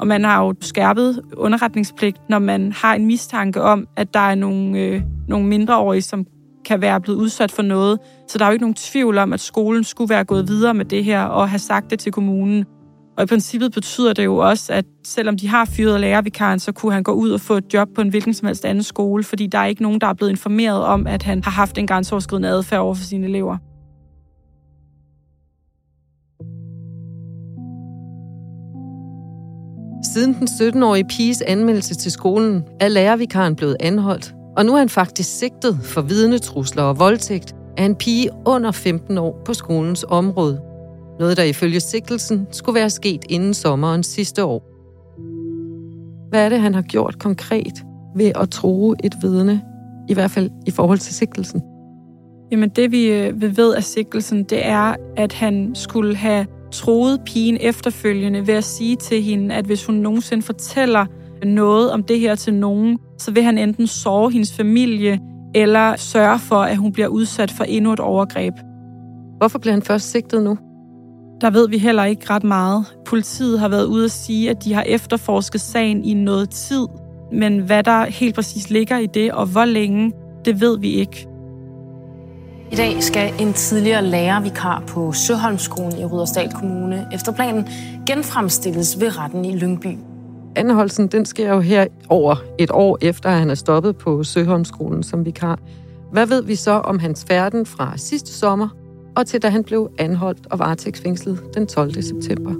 Og 0.00 0.06
man 0.06 0.24
har 0.24 0.44
jo 0.44 0.54
skærpet 0.60 1.22
underretningspligt, 1.36 2.16
når 2.28 2.38
man 2.38 2.72
har 2.72 2.94
en 2.94 3.06
mistanke 3.06 3.62
om, 3.62 3.86
at 3.96 4.14
der 4.14 4.20
er 4.20 4.34
nogle, 4.34 4.78
øh, 4.78 5.02
nogle 5.28 5.46
mindreårige, 5.46 6.02
som 6.02 6.26
kan 6.64 6.80
være 6.80 7.00
blevet 7.00 7.18
udsat 7.18 7.52
for 7.52 7.62
noget. 7.62 7.98
Så 8.28 8.38
der 8.38 8.44
er 8.44 8.48
jo 8.48 8.52
ikke 8.52 8.62
nogen 8.62 8.74
tvivl 8.74 9.18
om, 9.18 9.32
at 9.32 9.40
skolen 9.40 9.84
skulle 9.84 10.10
være 10.10 10.24
gået 10.24 10.48
videre 10.48 10.74
med 10.74 10.84
det 10.84 11.04
her 11.04 11.22
og 11.22 11.48
have 11.48 11.58
sagt 11.58 11.90
det 11.90 11.98
til 11.98 12.12
kommunen. 12.12 12.64
Og 13.22 13.26
i 13.26 13.28
princippet 13.28 13.72
betyder 13.72 14.12
det 14.12 14.24
jo 14.24 14.36
også, 14.36 14.72
at 14.72 14.84
selvom 15.06 15.36
de 15.36 15.48
har 15.48 15.64
fyret 15.64 16.00
lærervikaren, 16.00 16.58
så 16.58 16.72
kunne 16.72 16.92
han 16.92 17.02
gå 17.02 17.12
ud 17.12 17.30
og 17.30 17.40
få 17.40 17.56
et 17.56 17.74
job 17.74 17.88
på 17.94 18.00
en 18.00 18.08
hvilken 18.08 18.34
som 18.34 18.46
helst 18.46 18.64
anden 18.64 18.84
skole, 18.84 19.24
fordi 19.24 19.46
der 19.46 19.58
er 19.58 19.66
ikke 19.66 19.82
nogen, 19.82 20.00
der 20.00 20.06
er 20.06 20.12
blevet 20.12 20.30
informeret 20.30 20.84
om, 20.84 21.06
at 21.06 21.22
han 21.22 21.44
har 21.44 21.50
haft 21.50 21.78
en 21.78 21.86
grænseoverskridende 21.86 22.48
adfærd 22.48 22.80
over 22.80 22.94
for 22.94 23.04
sine 23.04 23.26
elever. 23.26 23.56
Siden 30.14 30.34
den 30.34 30.48
17-årige 30.48 31.04
piges 31.04 31.42
anmeldelse 31.42 31.94
til 31.94 32.12
skolen 32.12 32.64
er 32.80 32.88
lærervikaren 32.88 33.56
blevet 33.56 33.76
anholdt, 33.80 34.34
og 34.56 34.66
nu 34.66 34.74
er 34.74 34.78
han 34.78 34.88
faktisk 34.88 35.38
sigtet 35.38 35.78
for 35.82 36.00
vidnetrusler 36.00 36.82
og 36.82 36.98
voldtægt 36.98 37.54
af 37.76 37.84
en 37.84 37.96
pige 37.96 38.30
under 38.46 38.70
15 38.70 39.18
år 39.18 39.42
på 39.44 39.54
skolens 39.54 40.04
område. 40.08 40.71
Noget, 41.22 41.36
der 41.36 41.42
ifølge 41.42 41.80
sigtelsen 41.80 42.46
skulle 42.50 42.74
være 42.74 42.90
sket 42.90 43.24
inden 43.28 43.54
sommeren 43.54 44.02
sidste 44.02 44.44
år. 44.44 44.62
Hvad 46.28 46.44
er 46.44 46.48
det, 46.48 46.60
han 46.60 46.74
har 46.74 46.82
gjort 46.82 47.18
konkret 47.18 47.84
ved 48.16 48.32
at 48.34 48.50
tro 48.50 48.92
et 49.04 49.14
vidne, 49.22 49.62
i 50.08 50.14
hvert 50.14 50.30
fald 50.30 50.50
i 50.66 50.70
forhold 50.70 50.98
til 50.98 51.14
sigtelsen? 51.14 51.62
Jamen 52.50 52.68
det, 52.68 52.92
vi 52.92 53.06
øh, 53.06 53.56
ved 53.56 53.74
af 53.74 53.84
sigtelsen, 53.84 54.44
det 54.44 54.66
er, 54.66 54.94
at 55.16 55.32
han 55.32 55.74
skulle 55.74 56.16
have 56.16 56.46
troet 56.72 57.20
pigen 57.26 57.58
efterfølgende 57.60 58.46
ved 58.46 58.54
at 58.54 58.64
sige 58.64 58.96
til 58.96 59.22
hende, 59.22 59.54
at 59.54 59.64
hvis 59.64 59.86
hun 59.86 59.94
nogensinde 59.94 60.42
fortæller 60.42 61.06
noget 61.44 61.90
om 61.90 62.02
det 62.02 62.20
her 62.20 62.34
til 62.34 62.54
nogen, 62.54 62.98
så 63.18 63.30
vil 63.30 63.42
han 63.42 63.58
enten 63.58 63.86
sove 63.86 64.32
hendes 64.32 64.52
familie, 64.52 65.20
eller 65.54 65.96
sørge 65.96 66.38
for, 66.38 66.56
at 66.56 66.76
hun 66.76 66.92
bliver 66.92 67.08
udsat 67.08 67.50
for 67.50 67.64
endnu 67.64 67.92
et 67.92 68.00
overgreb. 68.00 68.54
Hvorfor 69.38 69.58
bliver 69.58 69.72
han 69.72 69.82
først 69.82 70.10
sigtet 70.10 70.42
nu? 70.42 70.58
Der 71.42 71.50
ved 71.50 71.68
vi 71.68 71.78
heller 71.78 72.04
ikke 72.04 72.30
ret 72.30 72.44
meget. 72.44 72.96
Politiet 73.04 73.60
har 73.60 73.68
været 73.68 73.84
ude 73.84 74.04
at 74.04 74.10
sige, 74.10 74.50
at 74.50 74.64
de 74.64 74.74
har 74.74 74.82
efterforsket 74.82 75.60
sagen 75.60 76.04
i 76.04 76.14
noget 76.14 76.50
tid, 76.50 76.86
men 77.32 77.58
hvad 77.58 77.82
der 77.82 78.04
helt 78.04 78.34
præcis 78.34 78.70
ligger 78.70 78.98
i 78.98 79.06
det, 79.06 79.32
og 79.32 79.46
hvor 79.46 79.64
længe, 79.64 80.12
det 80.44 80.60
ved 80.60 80.78
vi 80.78 80.90
ikke. 80.90 81.26
I 82.72 82.76
dag 82.76 83.02
skal 83.02 83.32
en 83.40 83.52
tidligere 83.52 84.02
lærervikar 84.02 84.82
på 84.86 85.12
Søholmskolen 85.12 85.98
i 85.98 86.04
Rudersdal 86.04 86.52
Kommune 86.52 87.06
efter 87.12 87.32
planen 87.32 87.68
genfremstilles 88.06 89.00
ved 89.00 89.18
retten 89.18 89.44
i 89.44 89.56
Lyngby. 89.56 89.98
Anholdelsen 90.56 91.06
den 91.06 91.24
sker 91.24 91.54
jo 91.54 91.60
her 91.60 91.86
over 92.08 92.36
et 92.58 92.70
år 92.70 92.98
efter, 93.00 93.30
at 93.30 93.38
han 93.38 93.50
er 93.50 93.54
stoppet 93.54 93.96
på 93.96 94.24
Søholmskolen 94.24 95.02
som 95.02 95.24
vikar. 95.24 95.58
Hvad 96.12 96.26
ved 96.26 96.42
vi 96.42 96.54
så 96.54 96.70
om 96.70 96.98
hans 96.98 97.24
færden 97.28 97.66
fra 97.66 97.92
sidste 97.96 98.32
sommer, 98.32 98.68
og 99.16 99.26
til 99.26 99.42
da 99.42 99.48
han 99.48 99.64
blev 99.64 99.90
anholdt 99.98 100.46
og 100.50 100.58
varetægtsfængslet 100.58 101.40
den 101.54 101.66
12. 101.66 102.02
september? 102.02 102.54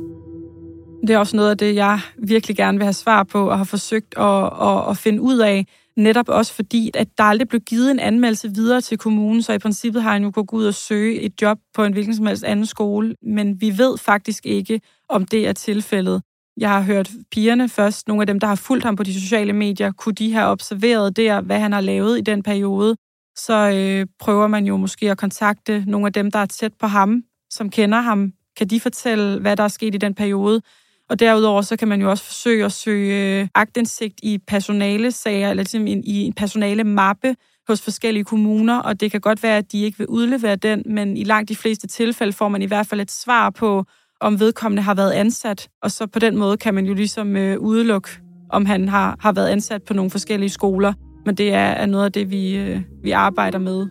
Det 1.07 1.11
er 1.11 1.19
også 1.19 1.37
noget 1.37 1.51
af 1.51 1.59
det, 1.59 1.75
jeg 1.75 2.01
virkelig 2.19 2.57
gerne 2.57 2.79
vil 2.79 2.85
have 2.85 2.93
svar 2.93 3.23
på 3.23 3.51
og 3.51 3.59
har 3.59 3.65
forsøgt 3.65 4.15
at, 4.19 4.45
at, 4.63 4.91
at 4.91 4.97
finde 4.97 5.23
ud 5.23 5.39
af. 5.39 5.67
Netop 5.97 6.29
også 6.29 6.55
fordi, 6.55 6.91
at 6.95 7.09
der 7.19 7.25
aldrig 7.25 7.49
blev 7.49 7.61
givet 7.61 7.91
en 7.91 7.99
anmeldelse 7.99 8.55
videre 8.55 8.81
til 8.81 8.99
kommunen, 8.99 9.43
så 9.43 9.53
i 9.53 9.59
princippet 9.59 10.03
har 10.03 10.13
han 10.13 10.23
jo 10.23 10.31
kunnet 10.31 10.49
gå 10.49 10.57
ud 10.57 10.65
og 10.65 10.75
søge 10.75 11.21
et 11.21 11.43
job 11.43 11.59
på 11.75 11.85
en 11.85 11.93
hvilken 11.93 12.17
som 12.17 12.27
helst 12.27 12.45
anden 12.45 12.67
skole, 12.67 13.15
men 13.23 13.61
vi 13.61 13.79
ved 13.79 13.99
faktisk 13.99 14.47
ikke, 14.47 14.81
om 15.09 15.25
det 15.25 15.49
er 15.49 15.53
tilfældet. 15.53 16.23
Jeg 16.57 16.71
har 16.71 16.83
hørt 16.83 17.11
pigerne 17.33 17.69
først, 17.69 18.09
nogle 18.09 18.23
af 18.23 18.27
dem, 18.27 18.41
der 18.41 18.47
har 18.47 18.55
fulgt 18.55 18.85
ham 18.85 18.97
på 18.97 19.03
de 19.03 19.21
sociale 19.21 19.53
medier, 19.53 19.93
kunne 19.93 20.15
de 20.15 20.33
have 20.33 20.47
observeret 20.47 21.17
der, 21.17 21.41
hvad 21.41 21.59
han 21.59 21.73
har 21.73 21.81
lavet 21.81 22.19
i 22.19 22.21
den 22.21 22.43
periode, 22.43 22.97
så 23.37 23.71
øh, 23.71 24.07
prøver 24.19 24.47
man 24.47 24.67
jo 24.67 24.77
måske 24.77 25.11
at 25.11 25.19
kontakte 25.19 25.85
nogle 25.87 26.07
af 26.07 26.13
dem, 26.13 26.31
der 26.31 26.39
er 26.39 26.47
tæt 26.47 26.73
på 26.81 26.87
ham, 26.87 27.23
som 27.51 27.71
kender 27.71 28.01
ham. 28.01 28.33
Kan 28.57 28.69
de 28.69 28.81
fortælle, 28.81 29.41
hvad 29.41 29.57
der 29.57 29.63
er 29.63 29.69
sket 29.69 29.95
i 29.95 29.99
den 29.99 30.15
periode? 30.15 30.63
Og 31.11 31.21
derudover 31.21 31.63
så 31.63 31.77
kan 31.77 31.89
man 31.89 32.01
jo 32.01 32.11
også 32.11 32.25
forsøge 32.25 32.65
at 32.65 32.73
søge 32.73 33.41
øh, 33.41 33.49
agtindsigt 33.55 34.21
i 34.23 34.39
personalesager, 34.39 35.51
eller 35.51 35.63
ligesom 35.63 35.87
i 35.87 36.23
en 36.27 36.33
personale 36.33 36.85
mappe 36.85 37.35
hos 37.69 37.83
forskellige 37.83 38.25
kommuner, 38.25 38.79
og 38.79 39.01
det 39.01 39.11
kan 39.11 39.21
godt 39.21 39.43
være, 39.43 39.57
at 39.57 39.73
de 39.73 39.83
ikke 39.83 39.99
vil 39.99 40.07
udlevere 40.07 40.57
den, 40.57 40.83
men 40.87 41.17
i 41.17 41.25
langt 41.25 41.49
de 41.49 41.57
fleste 41.57 41.87
tilfælde 41.87 42.33
får 42.33 42.49
man 42.49 42.63
i 42.63 42.67
hvert 42.67 42.87
fald 42.87 43.01
et 43.01 43.11
svar 43.11 43.51
på, 43.51 43.85
om 44.21 44.41
vedkommende 44.41 44.83
har 44.83 44.95
været 44.95 45.13
ansat, 45.13 45.69
og 45.83 45.91
så 45.91 46.07
på 46.07 46.19
den 46.19 46.37
måde 46.37 46.57
kan 46.57 46.75
man 46.75 46.87
jo 46.87 46.95
ligesom 46.95 47.37
øh, 47.37 47.59
udelukke, 47.59 48.09
om 48.51 48.67
han 48.67 48.89
har, 48.89 49.17
har 49.21 49.33
været 49.33 49.49
ansat 49.49 49.83
på 49.83 49.95
nogle 49.95 50.11
forskellige 50.11 50.51
skoler. 50.51 50.93
Men 51.27 51.35
det 51.35 51.55
er, 51.55 51.87
noget 51.87 52.05
af 52.05 52.13
det, 52.13 52.31
vi, 52.31 52.57
øh, 52.57 52.81
vi 53.03 53.11
arbejder 53.11 53.59
med. 53.59 53.87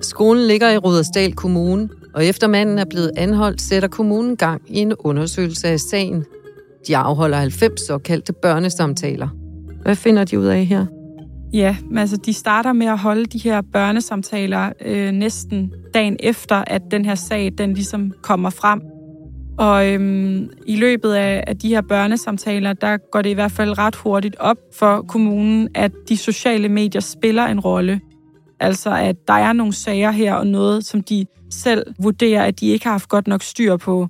Skolen 0.00 0.46
ligger 0.46 0.70
i 0.70 0.78
Rudersdal 0.78 1.32
Kommune, 1.32 1.88
og 2.14 2.24
efter 2.24 2.48
manden 2.48 2.78
er 2.78 2.84
blevet 2.84 3.10
anholdt, 3.16 3.60
sætter 3.60 3.88
kommunen 3.88 4.36
gang 4.36 4.62
i 4.66 4.78
en 4.78 4.92
undersøgelse 4.98 5.68
af 5.68 5.80
sagen. 5.80 6.24
De 6.88 6.96
afholder 6.96 7.36
90 7.36 7.80
såkaldte 7.80 8.32
børnesamtaler. 8.32 9.28
Hvad 9.82 9.96
finder 9.96 10.24
de 10.24 10.38
ud 10.38 10.46
af 10.46 10.64
her? 10.66 10.86
Ja, 11.52 11.76
men 11.88 11.98
altså 11.98 12.16
de 12.16 12.32
starter 12.32 12.72
med 12.72 12.86
at 12.86 12.98
holde 12.98 13.26
de 13.26 13.38
her 13.38 13.62
børnesamtaler 13.72 14.72
øh, 14.84 15.12
næsten 15.12 15.72
dagen 15.94 16.16
efter, 16.20 16.64
at 16.66 16.82
den 16.90 17.04
her 17.04 17.14
sag 17.14 17.52
den 17.58 17.74
ligesom 17.74 18.12
kommer 18.22 18.50
frem. 18.50 18.80
Og 19.58 19.88
øhm, 19.88 20.50
i 20.66 20.76
løbet 20.76 21.12
af, 21.12 21.44
af 21.46 21.58
de 21.58 21.68
her 21.68 21.80
børnesamtaler, 21.80 22.72
der 22.72 22.96
går 22.96 23.22
det 23.22 23.30
i 23.30 23.32
hvert 23.32 23.52
fald 23.52 23.78
ret 23.78 23.96
hurtigt 23.96 24.36
op 24.36 24.56
for 24.72 25.02
kommunen, 25.02 25.68
at 25.74 25.92
de 26.08 26.16
sociale 26.16 26.68
medier 26.68 27.00
spiller 27.00 27.46
en 27.46 27.60
rolle. 27.60 28.00
Altså 28.60 28.90
at 28.96 29.16
der 29.28 29.34
er 29.34 29.52
nogle 29.52 29.72
sager 29.72 30.10
her 30.10 30.34
og 30.34 30.46
noget, 30.46 30.84
som 30.84 31.02
de 31.02 31.26
selv 31.50 31.94
vurderer, 32.02 32.44
at 32.44 32.60
de 32.60 32.66
ikke 32.66 32.84
har 32.84 32.92
haft 32.92 33.08
godt 33.08 33.26
nok 33.26 33.42
styr 33.42 33.76
på. 33.76 34.08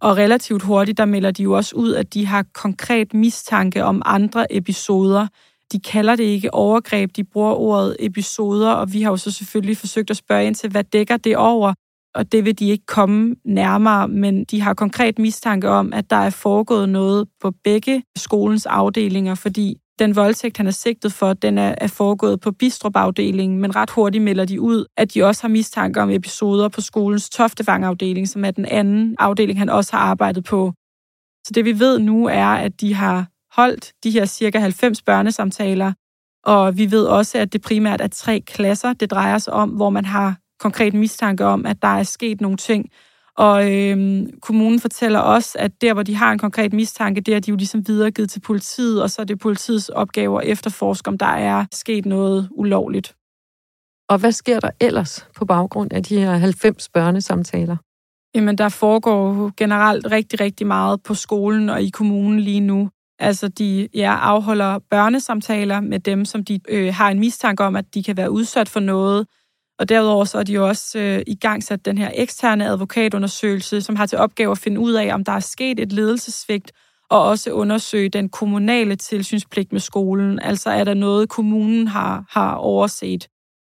Og 0.00 0.16
relativt 0.16 0.62
hurtigt, 0.62 0.98
der 0.98 1.04
melder 1.04 1.30
de 1.30 1.42
jo 1.42 1.52
også 1.52 1.76
ud, 1.76 1.94
at 1.94 2.14
de 2.14 2.26
har 2.26 2.44
konkret 2.54 3.14
mistanke 3.14 3.84
om 3.84 4.02
andre 4.04 4.56
episoder. 4.56 5.26
De 5.72 5.80
kalder 5.80 6.16
det 6.16 6.24
ikke 6.24 6.54
overgreb, 6.54 7.16
de 7.16 7.24
bruger 7.24 7.52
ordet 7.52 7.96
episoder, 8.00 8.70
og 8.70 8.92
vi 8.92 9.02
har 9.02 9.10
jo 9.10 9.16
så 9.16 9.30
selvfølgelig 9.30 9.76
forsøgt 9.76 10.10
at 10.10 10.16
spørge 10.16 10.46
ind 10.46 10.54
til, 10.54 10.70
hvad 10.70 10.84
dækker 10.84 11.16
det 11.16 11.36
over? 11.36 11.74
Og 12.16 12.32
det 12.32 12.44
vil 12.44 12.58
de 12.58 12.68
ikke 12.68 12.86
komme 12.86 13.36
nærmere, 13.44 14.08
men 14.08 14.44
de 14.44 14.60
har 14.60 14.74
konkret 14.74 15.18
mistanke 15.18 15.68
om, 15.68 15.92
at 15.92 16.10
der 16.10 16.16
er 16.16 16.30
foregået 16.30 16.88
noget 16.88 17.28
på 17.40 17.52
begge 17.64 18.02
skolens 18.16 18.66
afdelinger, 18.66 19.34
fordi 19.34 19.76
den 19.98 20.16
voldtægt, 20.16 20.56
han 20.56 20.66
er 20.66 20.70
sigtet 20.70 21.12
for, 21.12 21.32
den 21.32 21.58
er, 21.58 21.74
er 21.78 21.86
foregået 21.86 22.40
på 22.40 22.52
Bistrup-afdelingen, 22.52 23.60
men 23.60 23.76
ret 23.76 23.90
hurtigt 23.90 24.24
melder 24.24 24.44
de 24.44 24.60
ud, 24.60 24.86
at 24.96 25.14
de 25.14 25.24
også 25.24 25.42
har 25.42 25.48
mistanke 25.48 26.00
om 26.00 26.10
episoder 26.10 26.68
på 26.68 26.80
skolens 26.80 27.30
Toftevang-afdeling, 27.30 28.28
som 28.28 28.44
er 28.44 28.50
den 28.50 28.64
anden 28.64 29.16
afdeling, 29.18 29.58
han 29.58 29.68
også 29.68 29.96
har 29.96 29.98
arbejdet 29.98 30.44
på. 30.44 30.72
Så 31.46 31.52
det 31.54 31.64
vi 31.64 31.78
ved 31.78 31.98
nu 31.98 32.26
er, 32.26 32.46
at 32.46 32.80
de 32.80 32.94
har 32.94 33.26
holdt 33.56 33.92
de 34.04 34.10
her 34.10 34.24
cirka 34.24 34.58
90 34.58 35.02
børnesamtaler, 35.02 35.92
og 36.44 36.78
vi 36.78 36.90
ved 36.90 37.06
også, 37.06 37.38
at 37.38 37.52
det 37.52 37.62
primært 37.62 38.00
er 38.00 38.08
tre 38.08 38.40
klasser, 38.40 38.92
det 38.92 39.10
drejer 39.10 39.38
sig 39.38 39.52
om, 39.52 39.70
hvor 39.70 39.90
man 39.90 40.04
har 40.04 40.36
konkret 40.60 40.94
mistanke 40.94 41.44
om, 41.44 41.66
at 41.66 41.82
der 41.82 41.88
er 41.88 42.02
sket 42.02 42.40
nogle 42.40 42.56
ting, 42.56 42.90
og 43.36 43.72
øhm, 43.72 44.40
kommunen 44.40 44.80
fortæller 44.80 45.18
også, 45.18 45.58
at 45.58 45.80
der, 45.80 45.94
hvor 45.94 46.02
de 46.02 46.14
har 46.14 46.32
en 46.32 46.38
konkret 46.38 46.72
mistanke, 46.72 47.20
det 47.20 47.34
er 47.34 47.40
de 47.40 47.50
jo 47.50 47.56
ligesom 47.56 47.88
videregivet 47.88 48.30
til 48.30 48.40
politiet, 48.40 49.02
og 49.02 49.10
så 49.10 49.22
er 49.22 49.26
det 49.26 49.38
politiets 49.38 49.88
opgave 49.88 50.42
at 50.42 50.48
efterforske, 50.48 51.08
om 51.08 51.18
der 51.18 51.26
er 51.26 51.64
sket 51.72 52.06
noget 52.06 52.48
ulovligt. 52.50 53.14
Og 54.08 54.18
hvad 54.18 54.32
sker 54.32 54.60
der 54.60 54.70
ellers 54.80 55.28
på 55.36 55.44
baggrund 55.44 55.92
af 55.92 56.02
de 56.02 56.18
her 56.18 56.36
90 56.36 56.88
børnesamtaler? 56.88 57.76
Jamen, 58.34 58.58
der 58.58 58.68
foregår 58.68 59.52
generelt 59.56 60.06
rigtig, 60.10 60.40
rigtig 60.40 60.66
meget 60.66 61.02
på 61.02 61.14
skolen 61.14 61.68
og 61.70 61.82
i 61.82 61.90
kommunen 61.90 62.40
lige 62.40 62.60
nu. 62.60 62.90
Altså, 63.18 63.48
de 63.48 63.88
ja, 63.94 64.16
afholder 64.20 64.78
børnesamtaler 64.90 65.80
med 65.80 66.00
dem, 66.00 66.24
som 66.24 66.44
de 66.44 66.60
øh, 66.68 66.94
har 66.94 67.10
en 67.10 67.20
mistanke 67.20 67.64
om, 67.64 67.76
at 67.76 67.94
de 67.94 68.02
kan 68.02 68.16
være 68.16 68.30
udsat 68.30 68.68
for 68.68 68.80
noget, 68.80 69.26
og 69.78 69.88
derudover 69.88 70.24
så 70.24 70.38
er 70.38 70.42
de 70.42 70.52
jo 70.52 70.68
også 70.68 70.98
øh, 70.98 71.22
i 71.26 71.34
gang 71.34 71.64
sat 71.64 71.84
den 71.84 71.98
her 71.98 72.10
eksterne 72.14 72.66
advokatundersøgelse, 72.66 73.80
som 73.80 73.96
har 73.96 74.06
til 74.06 74.18
opgave 74.18 74.50
at 74.50 74.58
finde 74.58 74.80
ud 74.80 74.92
af, 74.92 75.14
om 75.14 75.24
der 75.24 75.32
er 75.32 75.40
sket 75.40 75.80
et 75.80 75.92
ledelsesvigt, 75.92 76.72
og 77.10 77.24
også 77.24 77.50
undersøge 77.50 78.08
den 78.08 78.28
kommunale 78.28 78.96
tilsynspligt 78.96 79.72
med 79.72 79.80
skolen. 79.80 80.40
Altså 80.40 80.70
er 80.70 80.84
der 80.84 80.94
noget, 80.94 81.28
kommunen 81.28 81.88
har, 81.88 82.24
har 82.30 82.54
overset. 82.54 83.28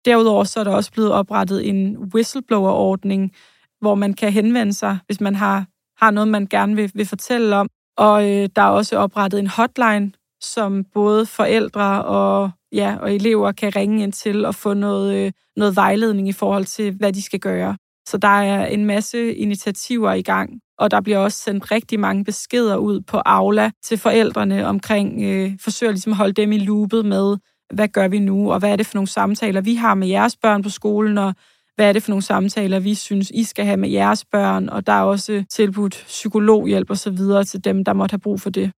Derudover 0.04 0.44
så 0.44 0.60
er 0.60 0.64
der 0.64 0.74
også 0.74 0.92
blevet 0.92 1.12
oprettet 1.12 1.68
en 1.68 1.96
whistleblower-ordning, 2.14 3.32
hvor 3.80 3.94
man 3.94 4.14
kan 4.14 4.32
henvende 4.32 4.72
sig, 4.72 4.98
hvis 5.06 5.20
man 5.20 5.34
har, 5.34 5.66
har 6.04 6.10
noget, 6.10 6.28
man 6.28 6.46
gerne 6.46 6.76
vil, 6.76 6.90
vil 6.94 7.06
fortælle 7.06 7.56
om. 7.56 7.68
Og 7.96 8.30
øh, 8.30 8.48
der 8.56 8.62
er 8.62 8.68
også 8.68 8.96
oprettet 8.96 9.40
en 9.40 9.46
hotline, 9.46 10.12
som 10.40 10.84
både 10.94 11.26
forældre 11.26 12.04
og 12.04 12.50
ja, 12.72 12.96
og 13.00 13.14
elever 13.14 13.52
kan 13.52 13.76
ringe 13.76 14.02
ind 14.02 14.12
til 14.12 14.44
og 14.44 14.54
få 14.54 14.74
noget, 14.74 15.14
øh, 15.14 15.32
noget 15.56 15.76
vejledning 15.76 16.28
i 16.28 16.32
forhold 16.32 16.64
til, 16.64 16.96
hvad 16.96 17.12
de 17.12 17.22
skal 17.22 17.40
gøre. 17.40 17.76
Så 18.08 18.16
der 18.16 18.28
er 18.28 18.66
en 18.66 18.84
masse 18.84 19.34
initiativer 19.34 20.12
i 20.12 20.22
gang, 20.22 20.50
og 20.78 20.90
der 20.90 21.00
bliver 21.00 21.18
også 21.18 21.38
sendt 21.38 21.70
rigtig 21.70 22.00
mange 22.00 22.24
beskeder 22.24 22.76
ud 22.76 23.00
på 23.00 23.16
Aula 23.26 23.70
til 23.84 23.98
forældrene 23.98 24.66
omkring, 24.66 25.22
øh, 25.22 25.52
forsøger 25.60 25.92
ligesom 25.92 26.12
at 26.12 26.16
holde 26.16 26.32
dem 26.32 26.52
i 26.52 26.58
loopet 26.58 27.04
med, 27.04 27.36
hvad 27.74 27.88
gør 27.88 28.08
vi 28.08 28.18
nu, 28.18 28.52
og 28.52 28.58
hvad 28.58 28.72
er 28.72 28.76
det 28.76 28.86
for 28.86 28.96
nogle 28.96 29.08
samtaler, 29.08 29.60
vi 29.60 29.74
har 29.74 29.94
med 29.94 30.08
jeres 30.08 30.36
børn 30.36 30.62
på 30.62 30.68
skolen, 30.68 31.18
og 31.18 31.34
hvad 31.76 31.88
er 31.88 31.92
det 31.92 32.02
for 32.02 32.10
nogle 32.10 32.22
samtaler, 32.22 32.80
vi 32.80 32.94
synes, 32.94 33.30
I 33.30 33.44
skal 33.44 33.64
have 33.64 33.76
med 33.76 33.88
jeres 33.88 34.24
børn, 34.24 34.68
og 34.68 34.86
der 34.86 34.92
er 34.92 35.02
også 35.02 35.44
tilbudt 35.50 36.04
psykologhjælp 36.06 36.90
og 36.90 36.98
så 36.98 37.10
videre 37.10 37.44
til 37.44 37.64
dem, 37.64 37.84
der 37.84 37.92
måtte 37.92 38.12
have 38.12 38.20
brug 38.20 38.40
for 38.40 38.50
det. 38.50 38.72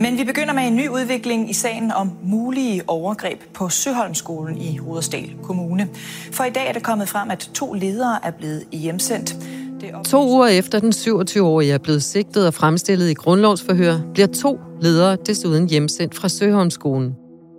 Men 0.00 0.18
vi 0.18 0.24
begynder 0.24 0.52
med 0.52 0.62
en 0.62 0.76
ny 0.76 0.88
udvikling 0.88 1.50
i 1.50 1.52
sagen 1.52 1.92
om 1.92 2.10
mulige 2.22 2.82
overgreb 2.86 3.40
på 3.54 3.68
Søholmskolen 3.68 4.58
i 4.58 4.80
Rudersdal 4.80 5.34
Kommune. 5.42 5.88
For 6.32 6.44
i 6.44 6.50
dag 6.50 6.68
er 6.68 6.72
det 6.72 6.82
kommet 6.82 7.08
frem, 7.08 7.30
at 7.30 7.50
to 7.54 7.72
ledere 7.72 8.18
er 8.22 8.30
blevet 8.30 8.64
hjemsendt. 8.72 9.36
To 10.04 10.28
uger 10.28 10.46
efter 10.46 10.80
den 10.80 10.92
27-årige 10.92 11.72
er 11.72 11.78
blevet 11.78 12.02
sigtet 12.02 12.46
og 12.46 12.54
fremstillet 12.54 13.10
i 13.10 13.14
grundlovsforhør, 13.14 13.94
bliver 14.14 14.26
to 14.26 14.58
ledere 14.80 15.16
desuden 15.26 15.68
hjemsendt 15.68 16.14
fra 16.14 16.28
Søholmskolen. 16.28 17.14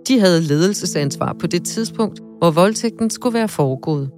De 0.08 0.20
havde 0.20 0.40
ledelsesansvar 0.40 1.36
på 1.40 1.46
det 1.46 1.64
tidspunkt, 1.64 2.20
hvor 2.38 2.50
voldtægten 2.50 3.10
skulle 3.10 3.34
være 3.34 3.48
foregået. 3.48 4.10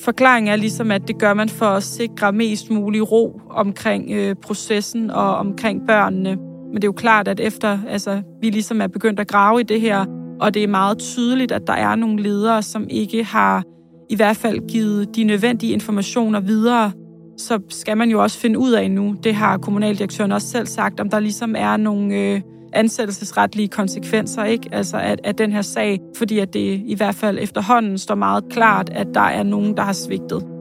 Forklaringen 0.00 0.52
er 0.52 0.56
ligesom, 0.56 0.90
at 0.90 1.02
det 1.08 1.18
gør 1.18 1.34
man 1.34 1.48
for 1.48 1.66
at 1.66 1.82
sikre 1.82 2.32
mest 2.32 2.70
mulig 2.70 3.12
ro 3.12 3.40
omkring 3.50 4.10
øh, 4.10 4.36
processen 4.42 5.10
og 5.10 5.36
omkring 5.36 5.86
børnene. 5.86 6.47
Men 6.68 6.74
det 6.74 6.84
er 6.84 6.88
jo 6.88 6.92
klart, 6.92 7.28
at 7.28 7.40
efter 7.40 7.78
altså, 7.88 8.22
vi 8.40 8.50
ligesom 8.50 8.80
er 8.80 8.86
begyndt 8.86 9.20
at 9.20 9.28
grave 9.28 9.60
i 9.60 9.62
det 9.62 9.80
her, 9.80 10.06
og 10.40 10.54
det 10.54 10.64
er 10.64 10.68
meget 10.68 10.98
tydeligt, 10.98 11.52
at 11.52 11.66
der 11.66 11.72
er 11.72 11.94
nogle 11.94 12.22
ledere, 12.22 12.62
som 12.62 12.86
ikke 12.90 13.24
har 13.24 13.62
i 14.10 14.16
hvert 14.16 14.36
fald 14.36 14.68
givet 14.68 15.16
de 15.16 15.24
nødvendige 15.24 15.72
informationer 15.72 16.40
videre, 16.40 16.92
så 17.36 17.60
skal 17.68 17.96
man 17.96 18.10
jo 18.10 18.22
også 18.22 18.38
finde 18.38 18.58
ud 18.58 18.72
af 18.72 18.90
nu, 18.90 19.16
det 19.24 19.34
har 19.34 19.58
kommunaldirektøren 19.58 20.32
også 20.32 20.48
selv 20.48 20.66
sagt, 20.66 21.00
om 21.00 21.10
der 21.10 21.20
ligesom 21.20 21.54
er 21.58 21.76
nogle 21.76 22.14
øh, 22.14 22.40
ansættelsesretlige 22.72 23.68
konsekvenser 23.68 24.44
ikke? 24.44 24.68
Altså 24.72 24.96
at, 24.96 25.20
at 25.24 25.38
den 25.38 25.52
her 25.52 25.62
sag, 25.62 26.00
fordi 26.16 26.38
at 26.38 26.54
det 26.54 26.82
i 26.86 26.94
hvert 26.94 27.14
fald 27.14 27.38
efterhånden 27.40 27.98
står 27.98 28.14
meget 28.14 28.44
klart, 28.50 28.90
at 28.90 29.06
der 29.14 29.20
er 29.20 29.42
nogen, 29.42 29.76
der 29.76 29.82
har 29.82 29.92
svigtet. 29.92 30.57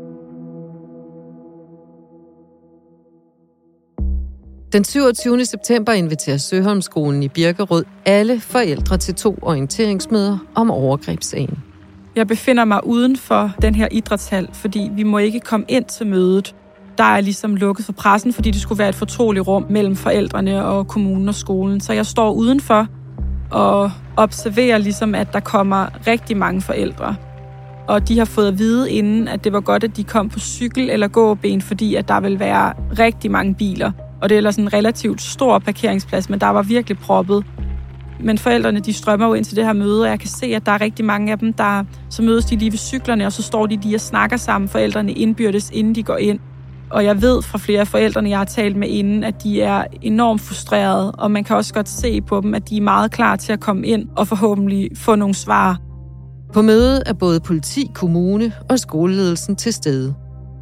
Den 4.73 4.83
27. 4.83 5.45
september 5.45 5.91
inviterer 5.91 6.37
Søholmskolen 6.37 7.23
i 7.23 7.27
Birkerød 7.27 7.83
alle 8.05 8.39
forældre 8.39 8.97
til 8.97 9.15
to 9.15 9.37
orienteringsmøder 9.41 10.37
om 10.55 10.71
overgrebssagen. 10.71 11.57
Jeg 12.15 12.27
befinder 12.27 12.65
mig 12.65 12.87
uden 12.87 13.17
for 13.17 13.51
den 13.61 13.75
her 13.75 13.87
idrætshal, 13.91 14.49
fordi 14.53 14.89
vi 14.93 15.03
må 15.03 15.17
ikke 15.17 15.39
komme 15.39 15.65
ind 15.69 15.85
til 15.85 16.07
mødet. 16.07 16.55
Der 16.97 17.03
er 17.03 17.21
ligesom 17.21 17.55
lukket 17.55 17.85
for 17.85 17.93
pressen, 17.93 18.33
fordi 18.33 18.51
det 18.51 18.61
skulle 18.61 18.79
være 18.79 18.89
et 18.89 18.95
fortroligt 18.95 19.47
rum 19.47 19.65
mellem 19.69 19.95
forældrene 19.95 20.65
og 20.65 20.87
kommunen 20.87 21.29
og 21.29 21.35
skolen. 21.35 21.81
Så 21.81 21.93
jeg 21.93 22.05
står 22.05 22.31
udenfor, 22.31 22.87
og 23.51 23.91
observerer 24.17 24.77
ligesom, 24.77 25.15
at 25.15 25.33
der 25.33 25.39
kommer 25.39 26.07
rigtig 26.07 26.37
mange 26.37 26.61
forældre. 26.61 27.15
Og 27.87 28.07
de 28.07 28.17
har 28.17 28.25
fået 28.25 28.47
at 28.47 28.59
vide 28.59 28.91
inden, 28.91 29.27
at 29.27 29.43
det 29.43 29.53
var 29.53 29.61
godt, 29.61 29.83
at 29.83 29.97
de 29.97 30.03
kom 30.03 30.29
på 30.29 30.39
cykel 30.39 30.89
eller 30.89 31.07
gåben, 31.07 31.61
fordi 31.61 31.95
at 31.95 32.07
der 32.07 32.19
vil 32.19 32.39
være 32.39 32.73
rigtig 32.99 33.31
mange 33.31 33.55
biler. 33.55 33.91
Og 34.21 34.29
det 34.29 34.35
er 34.35 34.37
ellers 34.37 34.55
en 34.55 34.73
relativt 34.73 35.21
stor 35.21 35.59
parkeringsplads, 35.59 36.29
men 36.29 36.39
der 36.39 36.47
var 36.47 36.61
virkelig 36.61 36.97
proppet. 36.97 37.45
Men 38.19 38.37
forældrene, 38.37 38.79
de 38.79 38.93
strømmer 38.93 39.27
jo 39.27 39.33
ind 39.33 39.45
til 39.45 39.55
det 39.55 39.65
her 39.65 39.73
møde, 39.73 40.03
og 40.03 40.09
jeg 40.09 40.19
kan 40.19 40.29
se, 40.29 40.45
at 40.45 40.65
der 40.65 40.71
er 40.71 40.81
rigtig 40.81 41.05
mange 41.05 41.31
af 41.31 41.39
dem, 41.39 41.53
der 41.53 41.83
så 42.09 42.21
mødes 42.21 42.45
de 42.45 42.55
lige 42.55 42.71
ved 42.71 42.77
cyklerne, 42.77 43.25
og 43.25 43.31
så 43.31 43.43
står 43.43 43.65
de 43.65 43.75
lige 43.75 43.95
og 43.95 44.01
snakker 44.01 44.37
sammen, 44.37 44.67
forældrene 44.67 45.11
indbyrdes, 45.11 45.69
inden 45.73 45.95
de 45.95 46.03
går 46.03 46.17
ind. 46.17 46.39
Og 46.89 47.03
jeg 47.03 47.21
ved 47.21 47.41
fra 47.41 47.57
flere 47.57 47.79
af 47.79 47.87
forældrene, 47.87 48.29
jeg 48.29 48.37
har 48.37 48.45
talt 48.45 48.75
med 48.75 48.87
inden, 48.87 49.23
at 49.23 49.43
de 49.43 49.61
er 49.61 49.83
enormt 50.01 50.41
frustrerede, 50.41 51.11
og 51.11 51.31
man 51.31 51.43
kan 51.43 51.55
også 51.55 51.73
godt 51.73 51.89
se 51.89 52.21
på 52.21 52.41
dem, 52.41 52.53
at 52.53 52.69
de 52.69 52.77
er 52.77 52.81
meget 52.81 53.11
klar 53.11 53.35
til 53.35 53.53
at 53.53 53.59
komme 53.59 53.87
ind 53.87 54.07
og 54.15 54.27
forhåbentlig 54.27 54.89
få 54.95 55.15
nogle 55.15 55.35
svar. 55.35 55.77
På 56.53 56.61
mødet 56.61 57.03
er 57.05 57.13
både 57.13 57.39
politi, 57.39 57.91
kommune 57.93 58.51
og 58.69 58.79
skoleledelsen 58.79 59.55
til 59.55 59.73
stede. 59.73 60.15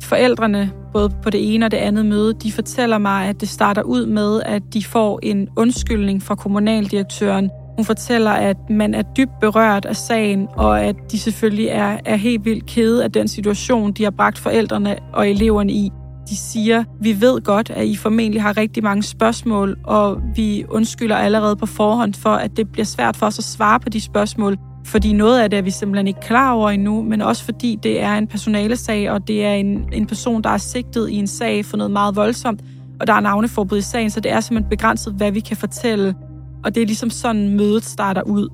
Forældrene, 0.06 0.72
både 0.94 1.12
på 1.24 1.30
det 1.30 1.56
ene 1.56 1.66
og 1.66 1.72
det 1.72 1.78
andet 1.78 2.06
møde, 2.06 2.34
de 2.34 2.52
fortæller 2.52 2.98
mig, 2.98 3.28
at 3.28 3.42
det 3.42 3.50
starter 3.50 3.82
ud 3.82 4.06
med, 4.06 4.42
at 4.46 4.62
de 4.74 4.84
får 4.84 5.20
en 5.24 5.48
undskyldning 5.56 6.24
fra 6.24 6.36
kommunaldirektøren. 6.36 7.50
Hun 7.76 7.86
fortæller, 7.86 8.32
at 8.32 8.58
man 8.70 8.94
er 8.94 9.02
dybt 9.02 9.40
berørt 9.42 9.86
af 9.86 9.96
sagen, 9.96 10.48
og 10.54 10.82
at 10.84 10.96
de 11.12 11.20
selvfølgelig 11.20 11.68
er, 11.68 11.98
er 12.06 12.16
helt 12.16 12.46
vildt 12.46 12.66
kede 12.66 13.04
af 13.04 13.12
den 13.12 13.28
situation, 13.28 13.92
de 13.92 14.04
har 14.04 14.12
bragt 14.12 14.38
forældrene 14.38 14.96
og 15.14 15.30
eleverne 15.30 15.74
i. 15.74 15.92
De 16.30 16.38
siger, 16.38 16.84
vi 17.02 17.22
ved 17.22 17.42
godt, 17.42 17.70
at 17.70 17.86
I 17.86 17.96
formentlig 17.96 18.42
har 18.42 18.58
rigtig 18.58 18.84
mange 18.84 19.04
spørgsmål, 19.04 19.78
og 19.84 20.22
vi 20.36 20.66
undskylder 20.70 21.16
allerede 21.16 21.56
på 21.56 21.66
forhånd 21.66 22.14
for, 22.14 22.30
at 22.30 22.58
det 22.58 22.72
bliver 22.72 22.86
svært 22.86 23.16
for 23.16 23.26
os 23.26 23.40
at 23.40 23.46
svare 23.46 23.80
på 23.80 23.90
de 23.90 24.02
spørgsmål, 24.02 24.58
fordi 24.86 25.14
noget 25.14 25.40
af 25.40 25.50
det 25.50 25.58
er 25.58 25.62
vi 25.62 25.72
simpelthen 25.72 26.08
ikke 26.08 26.20
klar 26.20 26.54
over 26.54 26.70
endnu, 26.70 27.02
men 27.02 27.22
også 27.22 27.44
fordi 27.44 27.80
det 27.84 28.02
er 28.02 28.14
en 28.14 28.28
personalesag, 28.28 29.12
og 29.12 29.28
det 29.28 29.46
er 29.46 29.54
en, 29.54 29.90
en 29.94 30.06
person, 30.06 30.42
der 30.42 30.50
er 30.50 30.58
sigtet 30.58 31.10
i 31.10 31.16
en 31.16 31.28
sag 31.28 31.66
for 31.66 31.78
noget 31.78 31.92
meget 31.92 32.16
voldsomt, 32.16 32.62
og 33.00 33.08
der 33.08 33.14
er 33.14 33.20
navneforbud 33.20 33.78
i 33.78 33.82
sagen, 33.82 34.10
så 34.10 34.20
det 34.20 34.32
er 34.32 34.40
simpelthen 34.40 34.70
begrænset, 34.70 35.14
hvad 35.14 35.32
vi 35.32 35.40
kan 35.40 35.58
fortælle. 35.58 36.16
Og 36.64 36.76
det 36.76 36.82
er 36.84 36.86
ligesom 36.86 37.10
sådan, 37.10 37.50
mødet 37.50 37.84
starter 37.84 38.22
ud. 38.22 38.50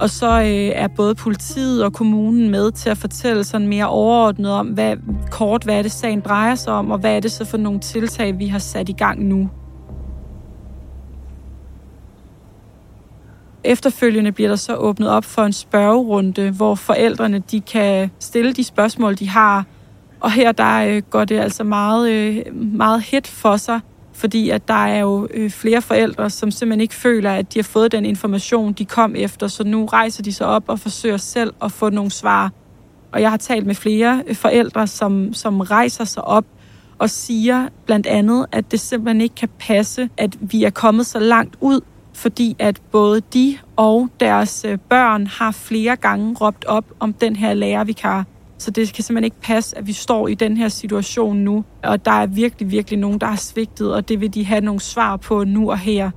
Og 0.00 0.10
så 0.10 0.40
øh, 0.40 0.72
er 0.74 0.88
både 0.88 1.14
politiet 1.14 1.84
og 1.84 1.92
kommunen 1.92 2.50
med 2.50 2.72
til 2.72 2.90
at 2.90 2.98
fortælle 2.98 3.44
sådan 3.44 3.66
mere 3.66 3.88
overordnet 3.88 4.50
om, 4.50 4.66
hvad, 4.66 4.96
kort, 5.30 5.64
hvad 5.64 5.78
er 5.78 5.82
det 5.82 5.92
sagen 5.92 6.20
drejer 6.20 6.54
sig 6.54 6.72
om, 6.72 6.90
og 6.90 6.98
hvad 6.98 7.16
er 7.16 7.20
det 7.20 7.32
så 7.32 7.44
for 7.44 7.56
nogle 7.56 7.80
tiltag, 7.80 8.38
vi 8.38 8.46
har 8.46 8.58
sat 8.58 8.88
i 8.88 8.92
gang 8.92 9.24
nu. 9.24 9.50
Efterfølgende 13.68 14.32
bliver 14.32 14.48
der 14.48 14.56
så 14.56 14.74
åbnet 14.74 15.08
op 15.08 15.24
for 15.24 15.42
en 15.42 15.52
spørgerunde, 15.52 16.50
hvor 16.50 16.74
forældrene 16.74 17.38
de 17.38 17.60
kan 17.60 18.10
stille 18.18 18.52
de 18.52 18.64
spørgsmål, 18.64 19.18
de 19.18 19.28
har. 19.28 19.64
Og 20.20 20.32
her 20.32 20.52
der 20.52 20.78
øh, 20.78 21.02
går 21.10 21.24
det 21.24 21.38
altså 21.38 21.64
meget, 21.64 22.10
øh, 22.10 22.54
meget 22.54 23.02
hit 23.02 23.26
for 23.26 23.56
sig, 23.56 23.80
fordi 24.12 24.50
at 24.50 24.68
der 24.68 24.86
er 24.86 25.00
jo 25.00 25.28
øh, 25.34 25.50
flere 25.50 25.82
forældre, 25.82 26.30
som 26.30 26.50
simpelthen 26.50 26.80
ikke 26.80 26.94
føler, 26.94 27.32
at 27.32 27.54
de 27.54 27.58
har 27.58 27.64
fået 27.64 27.92
den 27.92 28.04
information, 28.04 28.72
de 28.72 28.84
kom 28.84 29.14
efter, 29.16 29.48
så 29.48 29.64
nu 29.64 29.86
rejser 29.86 30.22
de 30.22 30.32
sig 30.32 30.46
op 30.46 30.64
og 30.66 30.78
forsøger 30.78 31.16
selv 31.16 31.54
at 31.62 31.72
få 31.72 31.90
nogle 31.90 32.10
svar. 32.10 32.52
Og 33.12 33.20
jeg 33.20 33.30
har 33.30 33.36
talt 33.36 33.66
med 33.66 33.74
flere 33.74 34.22
øh, 34.26 34.36
forældre, 34.36 34.86
som, 34.86 35.34
som 35.34 35.60
rejser 35.60 36.04
sig 36.04 36.24
op 36.24 36.44
og 36.98 37.10
siger 37.10 37.68
blandt 37.86 38.06
andet, 38.06 38.46
at 38.52 38.70
det 38.70 38.80
simpelthen 38.80 39.20
ikke 39.20 39.34
kan 39.34 39.48
passe, 39.58 40.08
at 40.16 40.36
vi 40.40 40.64
er 40.64 40.70
kommet 40.70 41.06
så 41.06 41.18
langt 41.18 41.56
ud, 41.60 41.80
fordi 42.18 42.56
at 42.58 42.80
både 42.92 43.20
de 43.20 43.58
og 43.76 44.08
deres 44.20 44.64
øh, 44.68 44.78
børn 44.78 45.26
har 45.26 45.50
flere 45.50 45.96
gange 45.96 46.36
råbt 46.40 46.64
op 46.64 46.84
om 47.00 47.12
den 47.12 47.36
her 47.36 47.54
lærervikar. 47.54 48.24
Så 48.58 48.70
det 48.70 48.92
kan 48.92 49.04
simpelthen 49.04 49.24
ikke 49.24 49.40
passe, 49.40 49.78
at 49.78 49.86
vi 49.86 49.92
står 49.92 50.28
i 50.28 50.34
den 50.34 50.56
her 50.56 50.68
situation 50.68 51.36
nu. 51.36 51.64
Og 51.84 52.04
der 52.04 52.10
er 52.10 52.26
virkelig, 52.26 52.70
virkelig 52.70 52.98
nogen, 52.98 53.18
der 53.18 53.26
har 53.26 53.36
svigtet, 53.36 53.94
og 53.94 54.08
det 54.08 54.20
vil 54.20 54.34
de 54.34 54.44
have 54.44 54.60
nogle 54.60 54.80
svar 54.80 55.16
på 55.16 55.44
nu 55.44 55.70
og 55.70 55.78
her. 55.78 56.10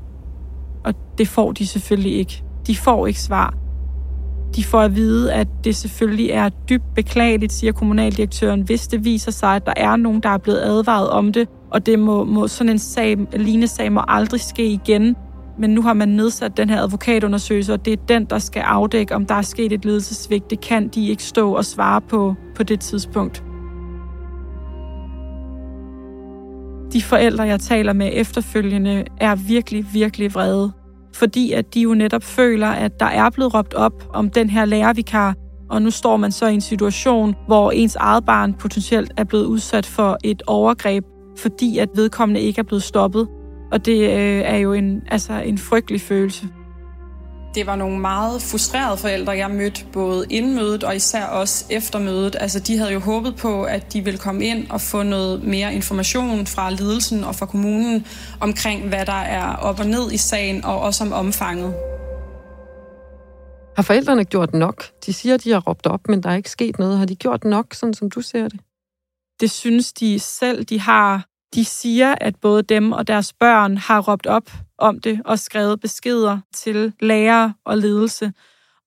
Og 0.83 0.93
det 1.17 1.27
får 1.27 1.51
de 1.51 1.67
selvfølgelig 1.67 2.13
ikke. 2.13 2.43
De 2.67 2.75
får 2.75 3.07
ikke 3.07 3.19
svar. 3.19 3.53
De 4.55 4.63
får 4.63 4.81
at 4.81 4.95
vide, 4.95 5.33
at 5.33 5.47
det 5.63 5.75
selvfølgelig 5.75 6.29
er 6.29 6.49
dybt 6.49 6.93
beklageligt, 6.95 7.53
siger 7.53 7.73
kommunaldirektøren, 7.73 8.61
hvis 8.61 8.87
det 8.87 9.05
viser 9.05 9.31
sig, 9.31 9.55
at 9.55 9.65
der 9.65 9.73
er 9.77 9.95
nogen, 9.95 10.19
der 10.19 10.29
er 10.29 10.37
blevet 10.37 10.59
advaret 10.59 11.09
om 11.09 11.33
det, 11.33 11.47
og 11.71 11.85
det 11.85 11.99
må, 11.99 12.23
må 12.23 12.47
sådan 12.47 12.71
en 12.71 12.79
sag, 12.79 13.17
lignende 13.33 13.67
sag 13.67 13.91
må 13.91 14.01
aldrig 14.07 14.41
ske 14.41 14.67
igen. 14.67 15.15
Men 15.61 15.69
nu 15.69 15.81
har 15.81 15.93
man 15.93 16.09
nedsat 16.09 16.57
den 16.57 16.69
her 16.69 16.81
advokatundersøgelse, 16.81 17.73
og 17.73 17.85
det 17.85 17.93
er 17.93 17.97
den, 18.07 18.25
der 18.25 18.39
skal 18.39 18.59
afdække, 18.59 19.15
om 19.15 19.25
der 19.25 19.35
er 19.35 19.41
sket 19.41 19.71
et 19.71 19.85
ledelsesvigt. 19.85 20.49
Det 20.49 20.61
kan 20.61 20.87
de 20.87 21.07
ikke 21.07 21.23
stå 21.23 21.55
og 21.55 21.65
svare 21.65 22.01
på 22.01 22.35
på 22.55 22.63
det 22.63 22.79
tidspunkt. 22.79 23.43
De 26.93 27.01
forældre, 27.01 27.43
jeg 27.43 27.59
taler 27.59 27.93
med 27.93 28.09
efterfølgende, 28.13 29.05
er 29.19 29.35
virkelig, 29.35 29.85
virkelig 29.93 30.33
vrede. 30.33 30.71
Fordi 31.13 31.51
at 31.51 31.73
de 31.73 31.81
jo 31.81 31.93
netop 31.93 32.23
føler, 32.23 32.67
at 32.67 32.99
der 32.99 33.05
er 33.05 33.29
blevet 33.29 33.53
råbt 33.53 33.73
op 33.73 34.09
om 34.13 34.29
den 34.29 34.49
her 34.49 34.65
lærervikar, 34.65 35.35
og 35.69 35.81
nu 35.81 35.89
står 35.89 36.17
man 36.17 36.31
så 36.31 36.47
i 36.47 36.53
en 36.53 36.61
situation, 36.61 37.35
hvor 37.47 37.71
ens 37.71 37.95
eget 37.95 38.25
barn 38.25 38.53
potentielt 38.53 39.11
er 39.17 39.23
blevet 39.23 39.45
udsat 39.45 39.85
for 39.85 40.17
et 40.23 40.41
overgreb, 40.47 41.05
fordi 41.37 41.77
at 41.77 41.89
vedkommende 41.95 42.41
ikke 42.41 42.59
er 42.59 42.63
blevet 42.63 42.83
stoppet. 42.83 43.27
Og 43.71 43.85
det 43.85 44.09
øh, 44.09 44.41
er 44.45 44.57
jo 44.57 44.73
en, 44.73 45.03
altså 45.07 45.33
en 45.33 45.57
frygtelig 45.57 46.01
følelse. 46.01 46.47
Det 47.55 47.65
var 47.65 47.75
nogle 47.75 47.99
meget 47.99 48.41
frustrerede 48.41 48.97
forældre, 48.97 49.31
jeg 49.31 49.51
mødte 49.51 49.85
både 49.93 50.25
inden 50.29 50.55
mødet 50.55 50.83
og 50.83 50.95
især 50.95 51.25
også 51.25 51.65
efter 51.69 51.99
mødet. 51.99 52.35
Altså, 52.39 52.59
de 52.59 52.77
havde 52.77 52.93
jo 52.93 52.99
håbet 52.99 53.35
på, 53.35 53.63
at 53.63 53.93
de 53.93 54.03
ville 54.03 54.17
komme 54.17 54.45
ind 54.45 54.69
og 54.69 54.81
få 54.81 55.03
noget 55.03 55.43
mere 55.43 55.73
information 55.73 56.45
fra 56.45 56.69
ledelsen 56.69 57.23
og 57.23 57.35
fra 57.35 57.45
kommunen 57.45 58.05
omkring, 58.39 58.87
hvad 58.89 59.05
der 59.05 59.21
er 59.21 59.55
op 59.55 59.79
og 59.79 59.85
ned 59.85 60.11
i 60.11 60.17
sagen, 60.17 60.65
og 60.65 60.79
også 60.79 61.03
om 61.03 61.11
omfanget. 61.11 61.73
Har 63.75 63.83
forældrene 63.83 64.25
gjort 64.25 64.53
nok? 64.53 64.83
De 65.05 65.13
siger, 65.13 65.35
at 65.35 65.43
de 65.43 65.51
har 65.51 65.59
råbt 65.59 65.87
op, 65.87 66.07
men 66.07 66.23
der 66.23 66.29
er 66.29 66.35
ikke 66.35 66.49
sket 66.49 66.79
noget. 66.79 66.97
Har 66.97 67.05
de 67.05 67.15
gjort 67.15 67.43
nok, 67.43 67.73
sådan 67.73 67.93
som 67.93 68.09
du 68.09 68.21
ser 68.21 68.47
det? 68.47 68.59
Det 69.39 69.51
synes 69.51 69.93
de 69.93 70.19
selv, 70.19 70.63
de 70.63 70.79
har. 70.79 71.30
De 71.55 71.65
siger, 71.65 72.15
at 72.21 72.35
både 72.35 72.63
dem 72.63 72.91
og 72.91 73.07
deres 73.07 73.33
børn 73.33 73.77
har 73.77 74.01
råbt 74.01 74.27
op 74.27 74.51
om 74.77 74.99
det 74.99 75.21
og 75.25 75.39
skrevet 75.39 75.79
beskeder 75.79 76.39
til 76.53 76.93
lærere 76.99 77.53
og 77.65 77.77
ledelse. 77.77 78.33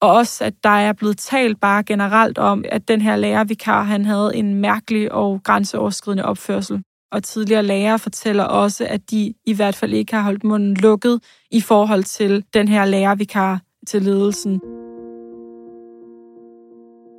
Og 0.00 0.10
også, 0.10 0.44
at 0.44 0.54
der 0.64 0.70
er 0.70 0.92
blevet 0.92 1.18
talt 1.18 1.60
bare 1.60 1.82
generelt 1.82 2.38
om, 2.38 2.64
at 2.68 2.88
den 2.88 3.00
her 3.00 3.16
lærervikar, 3.16 3.82
han 3.82 4.04
havde 4.04 4.30
en 4.34 4.54
mærkelig 4.54 5.12
og 5.12 5.40
grænseoverskridende 5.44 6.24
opførsel. 6.24 6.82
Og 7.12 7.22
tidligere 7.22 7.62
lærere 7.62 7.98
fortæller 7.98 8.44
også, 8.44 8.86
at 8.86 9.10
de 9.10 9.34
i 9.46 9.54
hvert 9.54 9.74
fald 9.74 9.92
ikke 9.92 10.14
har 10.14 10.22
holdt 10.22 10.44
munden 10.44 10.74
lukket 10.74 11.20
i 11.50 11.60
forhold 11.60 12.04
til 12.04 12.44
den 12.54 12.68
her 12.68 12.84
lærervikar 12.84 13.60
til 13.86 14.02
ledelsen. 14.02 14.60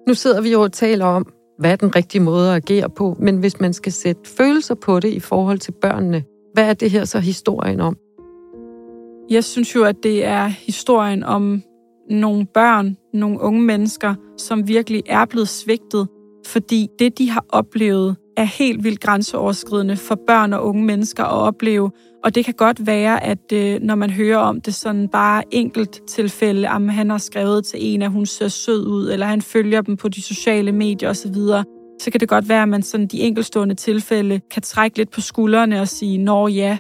Nu 0.08 0.14
sidder 0.14 0.42
vi 0.42 0.52
jo 0.52 0.62
og 0.62 0.72
taler 0.72 1.06
om, 1.06 1.35
hvad 1.60 1.72
er 1.72 1.76
den 1.76 1.96
rigtige 1.96 2.22
måde 2.22 2.50
at 2.50 2.56
agere 2.56 2.90
på, 2.90 3.16
men 3.20 3.38
hvis 3.38 3.60
man 3.60 3.74
skal 3.74 3.92
sætte 3.92 4.22
følelser 4.38 4.76
på 4.76 5.00
det 5.00 5.14
i 5.14 5.20
forhold 5.20 5.60
til 5.60 5.72
børnene, 5.72 6.24
hvad 6.54 6.70
er 6.70 6.74
det 6.74 6.92
her 6.92 7.06
så 7.06 7.20
historien 7.20 7.80
om? 7.80 7.98
Jeg 9.30 9.44
synes 9.44 9.76
jo, 9.76 9.84
at 9.84 9.96
det 10.04 10.26
er 10.26 10.46
historien 10.46 11.24
om 11.24 11.62
nogle 12.10 12.46
børn, 12.46 12.98
nogle 13.14 13.40
unge 13.40 13.62
mennesker, 13.62 14.16
som 14.38 14.68
virkelig 14.68 15.04
er 15.06 15.26
blevet 15.26 15.48
svigtet, 15.48 16.08
fordi 16.46 16.88
det, 17.00 17.18
de 17.18 17.30
har 17.30 17.46
oplevet, 17.50 18.16
er 18.38 18.44
helt 18.44 18.84
vildt 18.84 19.00
grænseoverskridende 19.00 19.98
for 19.98 20.20
børn 20.28 20.54
og 20.54 20.66
unge 20.66 20.86
mennesker 20.86 21.24
at 21.24 21.32
opleve. 21.32 21.92
Og 22.24 22.36
det 22.36 22.46
kan 22.46 22.54
godt 22.54 22.88
være, 22.88 23.24
at 23.24 23.52
øh, 23.54 23.82
når 23.82 23.96
man 23.96 24.10
hører 24.10 24.38
om 24.38 24.62
det 24.62 24.76
sådan 24.76 25.08
bare 25.08 25.44
enkelt 25.52 26.02
tilfælde, 26.08 26.68
om 26.68 26.90
han 26.90 27.10
har 27.10 27.18
skrevet 27.18 27.66
til 27.66 27.80
en, 27.82 28.02
at 28.02 28.12
hun 28.12 28.26
ser 28.26 28.48
sød 28.48 28.88
ud, 28.88 29.12
eller 29.12 29.26
han 29.26 29.42
følger 29.42 29.82
dem 29.82 29.98
på 29.98 30.10
de 30.10 30.22
sociale 30.22 30.72
medier 30.72 31.10
osv., 31.10 31.36
så 32.02 32.12
kan 32.12 32.20
det 32.20 32.30
godt 32.30 32.50
være, 32.50 32.62
at 32.62 32.70
man 32.70 32.84
sådan 32.84 33.08
de 33.08 33.20
enkelstående 33.20 33.76
tilfælde 33.76 34.42
kan 34.52 34.62
trække 34.62 34.98
lidt 34.98 35.12
på 35.12 35.22
skuldrene 35.22 35.82
og 35.82 35.88
sige, 35.88 36.18
nå 36.18 36.48
ja, 36.48 36.78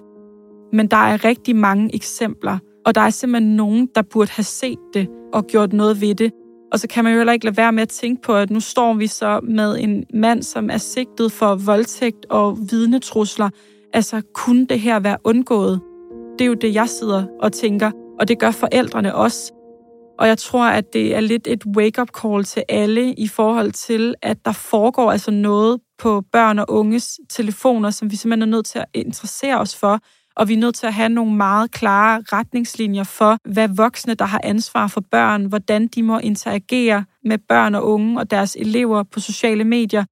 men 0.74 0.88
der 0.88 0.98
er 0.98 1.26
rigtig 1.26 1.56
mange 1.56 1.96
eksempler, 1.96 2.58
og 2.86 2.96
der 2.96 3.02
er 3.02 3.10
simpelthen 3.10 3.56
nogen, 3.56 3.90
der 3.96 4.02
burde 4.02 4.32
have 4.32 4.44
set 4.44 4.80
det 4.94 5.08
og 5.34 5.48
gjort 5.48 5.74
noget 5.74 6.02
ved 6.02 6.16
det. 6.16 6.32
Og 6.76 6.80
så 6.80 6.88
kan 6.88 7.04
man 7.04 7.14
jo 7.14 7.20
heller 7.20 7.34
ikke 7.34 7.46
lade 7.46 7.58
være 7.58 7.72
med 7.72 7.82
at 7.82 7.90
tænke 7.90 8.22
på, 8.22 8.36
at 8.36 8.50
nu 8.50 8.60
står 8.60 8.94
vi 8.94 9.08
så 9.08 9.40
med 9.44 9.78
en 9.80 10.04
mand, 10.14 10.44
som 10.44 10.70
er 10.70 10.78
sigtet 10.78 11.32
for 11.32 11.56
voldtægt 11.56 12.26
og 12.30 12.58
vidnetrusler. 12.72 13.50
Altså, 13.94 14.22
kunne 14.34 14.68
det 14.68 14.80
her 14.80 15.00
være 15.00 15.18
undgået? 15.24 15.82
Det 16.40 16.46
er 16.46 16.50
jo 16.50 16.54
det, 16.54 16.74
jeg 16.74 16.90
sidder 16.90 17.26
og 17.42 17.54
tænker, 17.54 17.92
og 18.20 18.28
det 18.28 18.40
gør 18.40 18.52
forældrene 18.52 19.16
også. 19.16 19.54
Og 20.20 20.28
jeg 20.28 20.38
tror, 20.38 20.66
at 20.66 20.94
det 20.94 21.16
er 21.16 21.20
lidt 21.20 21.48
et 21.48 21.64
wake-up 21.78 22.10
call 22.22 22.44
til 22.44 22.64
alle 22.70 23.14
i 23.14 23.28
forhold 23.28 23.72
til, 23.72 24.16
at 24.22 24.38
der 24.46 24.52
foregår 24.52 25.12
altså 25.12 25.32
noget 25.32 25.80
på 25.98 26.24
børn 26.32 26.60
og 26.60 26.66
unges 26.70 27.20
telefoner, 27.30 27.90
som 27.90 28.12
vi 28.12 28.16
simpelthen 28.16 28.50
er 28.50 28.58
nødt 28.58 28.66
til 28.66 28.80
at 28.80 28.86
interessere 28.94 29.60
os 29.60 29.76
for, 29.76 30.00
og 30.38 30.48
vi 30.48 30.54
er 30.54 30.58
nødt 30.58 30.76
til 30.76 30.88
at 30.88 30.94
have 30.94 31.10
nogle 31.10 31.36
meget 31.36 31.72
klare 31.72 32.24
retningslinjer 32.34 33.04
for, 33.04 33.38
hvad 33.46 33.68
voksne, 33.68 34.14
der 34.14 34.26
har 34.26 34.42
ansvar 34.44 34.88
for 34.88 35.02
børn, 35.12 35.46
hvordan 35.46 35.88
de 35.88 36.04
må 36.04 36.20
interagere 36.20 37.06
med 37.24 37.38
børn 37.38 37.76
og 37.76 37.88
unge 37.88 38.20
og 38.20 38.32
deres 38.32 38.58
elever 38.60 39.04
på 39.04 39.20
sociale 39.20 39.64
medier. 39.64 40.06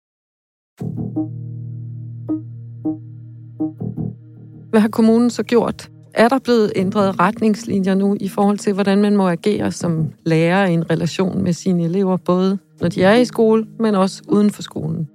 Hvad 4.69 4.81
har 4.81 4.89
kommunen 4.89 5.29
så 5.29 5.43
gjort? 5.43 5.89
Er 6.13 6.29
der 6.29 6.39
blevet 6.39 6.71
ændret 6.75 7.19
retningslinjer 7.19 7.95
nu 7.95 8.17
i 8.19 8.27
forhold 8.27 8.57
til, 8.57 8.73
hvordan 8.73 9.01
man 9.01 9.17
må 9.17 9.29
agere 9.29 9.71
som 9.71 10.11
lærer 10.25 10.65
i 10.65 10.73
en 10.73 10.89
relation 10.89 11.43
med 11.43 11.53
sine 11.53 11.83
elever, 11.83 12.17
både 12.17 12.57
når 12.81 12.89
de 12.89 13.03
er 13.03 13.13
i 13.13 13.25
skole, 13.25 13.65
men 13.79 13.95
også 13.95 14.23
uden 14.27 14.51
for 14.51 14.61
skolen? 14.61 15.07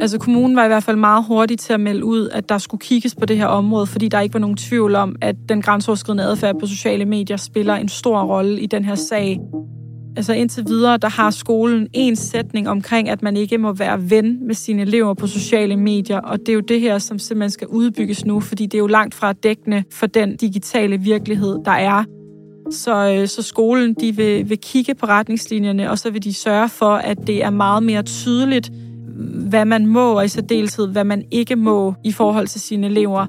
Altså 0.00 0.18
kommunen 0.18 0.56
var 0.56 0.64
i 0.64 0.68
hvert 0.68 0.82
fald 0.82 0.96
meget 0.96 1.24
hurtig 1.24 1.58
til 1.58 1.72
at 1.72 1.80
melde 1.80 2.04
ud, 2.04 2.28
at 2.28 2.48
der 2.48 2.58
skulle 2.58 2.80
kigges 2.80 3.14
på 3.14 3.26
det 3.26 3.36
her 3.36 3.46
område, 3.46 3.86
fordi 3.86 4.08
der 4.08 4.20
ikke 4.20 4.34
var 4.34 4.40
nogen 4.40 4.56
tvivl 4.56 4.94
om, 4.94 5.16
at 5.20 5.36
den 5.48 5.62
grænseoverskridende 5.62 6.24
adfærd 6.24 6.58
på 6.60 6.66
sociale 6.66 7.04
medier 7.04 7.36
spiller 7.36 7.74
en 7.74 7.88
stor 7.88 8.22
rolle 8.22 8.60
i 8.60 8.66
den 8.66 8.84
her 8.84 8.94
sag. 8.94 9.40
Altså 10.16 10.32
indtil 10.32 10.64
videre, 10.66 10.96
der 10.96 11.08
har 11.08 11.30
skolen 11.30 11.88
en 11.92 12.16
sætning 12.16 12.68
omkring, 12.68 13.08
at 13.08 13.22
man 13.22 13.36
ikke 13.36 13.58
må 13.58 13.72
være 13.72 14.10
ven 14.10 14.46
med 14.46 14.54
sine 14.54 14.82
elever 14.82 15.14
på 15.14 15.26
sociale 15.26 15.76
medier, 15.76 16.18
og 16.18 16.38
det 16.38 16.48
er 16.48 16.52
jo 16.52 16.60
det 16.60 16.80
her, 16.80 16.98
som 16.98 17.18
simpelthen 17.18 17.50
skal 17.50 17.66
udbygges 17.66 18.24
nu, 18.24 18.40
fordi 18.40 18.66
det 18.66 18.74
er 18.74 18.78
jo 18.78 18.86
langt 18.86 19.14
fra 19.14 19.32
dækkende 19.32 19.84
for 19.92 20.06
den 20.06 20.36
digitale 20.36 20.98
virkelighed, 20.98 21.58
der 21.64 21.70
er. 21.70 22.04
Så, 22.70 23.14
øh, 23.14 23.28
så 23.28 23.42
skolen 23.42 23.94
de 23.94 24.16
vil, 24.16 24.50
vil 24.50 24.58
kigge 24.58 24.94
på 24.94 25.06
retningslinjerne, 25.06 25.90
og 25.90 25.98
så 25.98 26.10
vil 26.10 26.24
de 26.24 26.34
sørge 26.34 26.68
for, 26.68 26.90
at 26.90 27.18
det 27.26 27.44
er 27.44 27.50
meget 27.50 27.82
mere 27.82 28.02
tydeligt, 28.02 28.70
hvad 29.48 29.64
man 29.64 29.86
må, 29.86 30.12
og 30.12 30.24
i 30.24 30.28
særdeleshed, 30.28 30.88
hvad 30.88 31.04
man 31.04 31.24
ikke 31.30 31.56
må 31.56 31.94
i 32.04 32.12
forhold 32.12 32.46
til 32.46 32.60
sine 32.60 32.86
elever. 32.86 33.26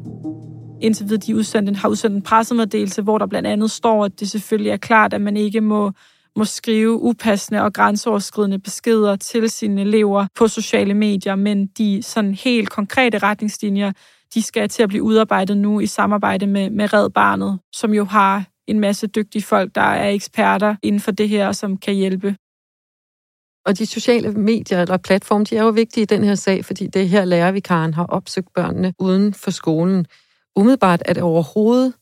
Indtil 0.82 1.06
videre, 1.06 1.22
de 1.28 1.36
udsendt, 1.36 1.78
har 1.78 1.90
udsendt 1.90 2.16
en 2.16 2.22
pressemeddelelse, 2.22 3.02
hvor 3.02 3.18
der 3.18 3.26
blandt 3.26 3.48
andet 3.48 3.72
står, 3.72 4.06
at 4.06 4.20
det 4.20 4.30
selvfølgelig 4.30 4.72
er 4.72 4.78
klart, 4.78 5.14
at 5.14 5.22
man 5.22 5.38
ikke 5.38 5.62
må 5.62 5.92
må 6.36 6.46
skrive 6.46 7.02
upassende 7.02 7.62
og 7.62 7.74
grænseoverskridende 7.74 8.60
beskeder 8.60 9.16
til 9.16 9.50
sine 9.50 9.82
elever 9.82 10.28
på 10.36 10.48
sociale 10.48 10.94
medier, 10.94 11.36
men 11.36 11.68
de 11.68 12.02
sådan 12.04 12.34
helt 12.34 12.70
konkrete 12.70 13.18
retningslinjer, 13.18 13.92
de 14.34 14.42
skal 14.42 14.70
til 14.70 14.84
at 14.84 14.90
blive 14.90 15.04
udarbejdet 15.04 15.58
nu 15.58 15.80
i 15.80 15.86
samarbejde 15.86 16.48
med, 16.48 16.70
med 16.70 16.94
Red 16.94 17.10
Barnet, 17.10 17.60
som 17.74 17.94
jo 17.94 18.04
har 18.04 18.44
en 18.68 18.80
masse 18.80 19.08
dygtige 19.08 19.44
folk, 19.44 19.76
der 19.76 19.82
er 19.82 20.10
eksperter 20.10 20.76
inden 20.84 21.02
for 21.02 21.12
det 21.12 21.30
her, 21.30 21.52
som 21.52 21.78
kan 21.78 21.94
hjælpe. 21.94 22.36
Og 23.66 23.78
de 23.78 23.86
sociale 23.86 24.32
medier 24.32 24.82
eller 24.82 24.98
platforme, 24.98 25.46
de 25.46 25.58
er 25.58 25.64
jo 25.64 25.70
vigtige 25.70 26.02
i 26.02 26.06
den 26.06 26.24
her 26.24 26.36
sag, 26.36 26.66
fordi 26.66 26.88
det 26.88 27.02
er 27.02 27.06
her 27.06 27.26
lærervikaren 27.26 27.94
har 27.94 28.06
opsøgt 28.06 28.54
børnene 28.54 28.94
uden 29.00 29.34
for 29.34 29.52
skolen. 29.52 30.06
Umiddelbart 30.56 31.02
er 31.06 31.14
det 31.14 31.24
overhovedet 31.24 31.94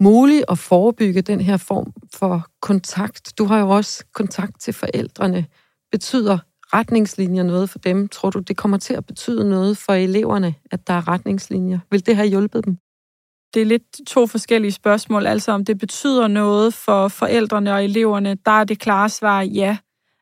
muligt 0.00 0.44
at 0.48 0.58
forebygge 0.58 1.22
den 1.22 1.40
her 1.40 1.56
form 1.56 1.92
for 2.14 2.46
kontakt. 2.62 3.38
Du 3.38 3.44
har 3.44 3.60
jo 3.60 3.68
også 3.68 4.04
kontakt 4.14 4.60
til 4.60 4.72
forældrene. 4.72 5.46
Betyder 5.92 6.38
retningslinjer 6.72 7.42
noget 7.42 7.70
for 7.70 7.78
dem? 7.78 8.08
Tror 8.08 8.30
du, 8.30 8.38
det 8.38 8.56
kommer 8.56 8.78
til 8.78 8.94
at 8.94 9.06
betyde 9.06 9.50
noget 9.50 9.78
for 9.78 9.92
eleverne, 9.92 10.54
at 10.70 10.86
der 10.86 10.94
er 10.94 11.08
retningslinjer? 11.08 11.78
Vil 11.90 12.06
det 12.06 12.16
have 12.16 12.28
hjulpet 12.28 12.64
dem? 12.64 12.78
Det 13.54 13.62
er 13.62 13.66
lidt 13.66 14.06
to 14.06 14.26
forskellige 14.26 14.72
spørgsmål. 14.72 15.26
Altså 15.26 15.52
om 15.52 15.64
det 15.64 15.78
betyder 15.78 16.28
noget 16.28 16.74
for 16.74 17.08
forældrene 17.08 17.74
og 17.74 17.84
eleverne, 17.84 18.36
der 18.46 18.50
er 18.50 18.64
det 18.64 18.78
klare 18.78 19.08
svar 19.08 19.42
ja. 19.42 19.76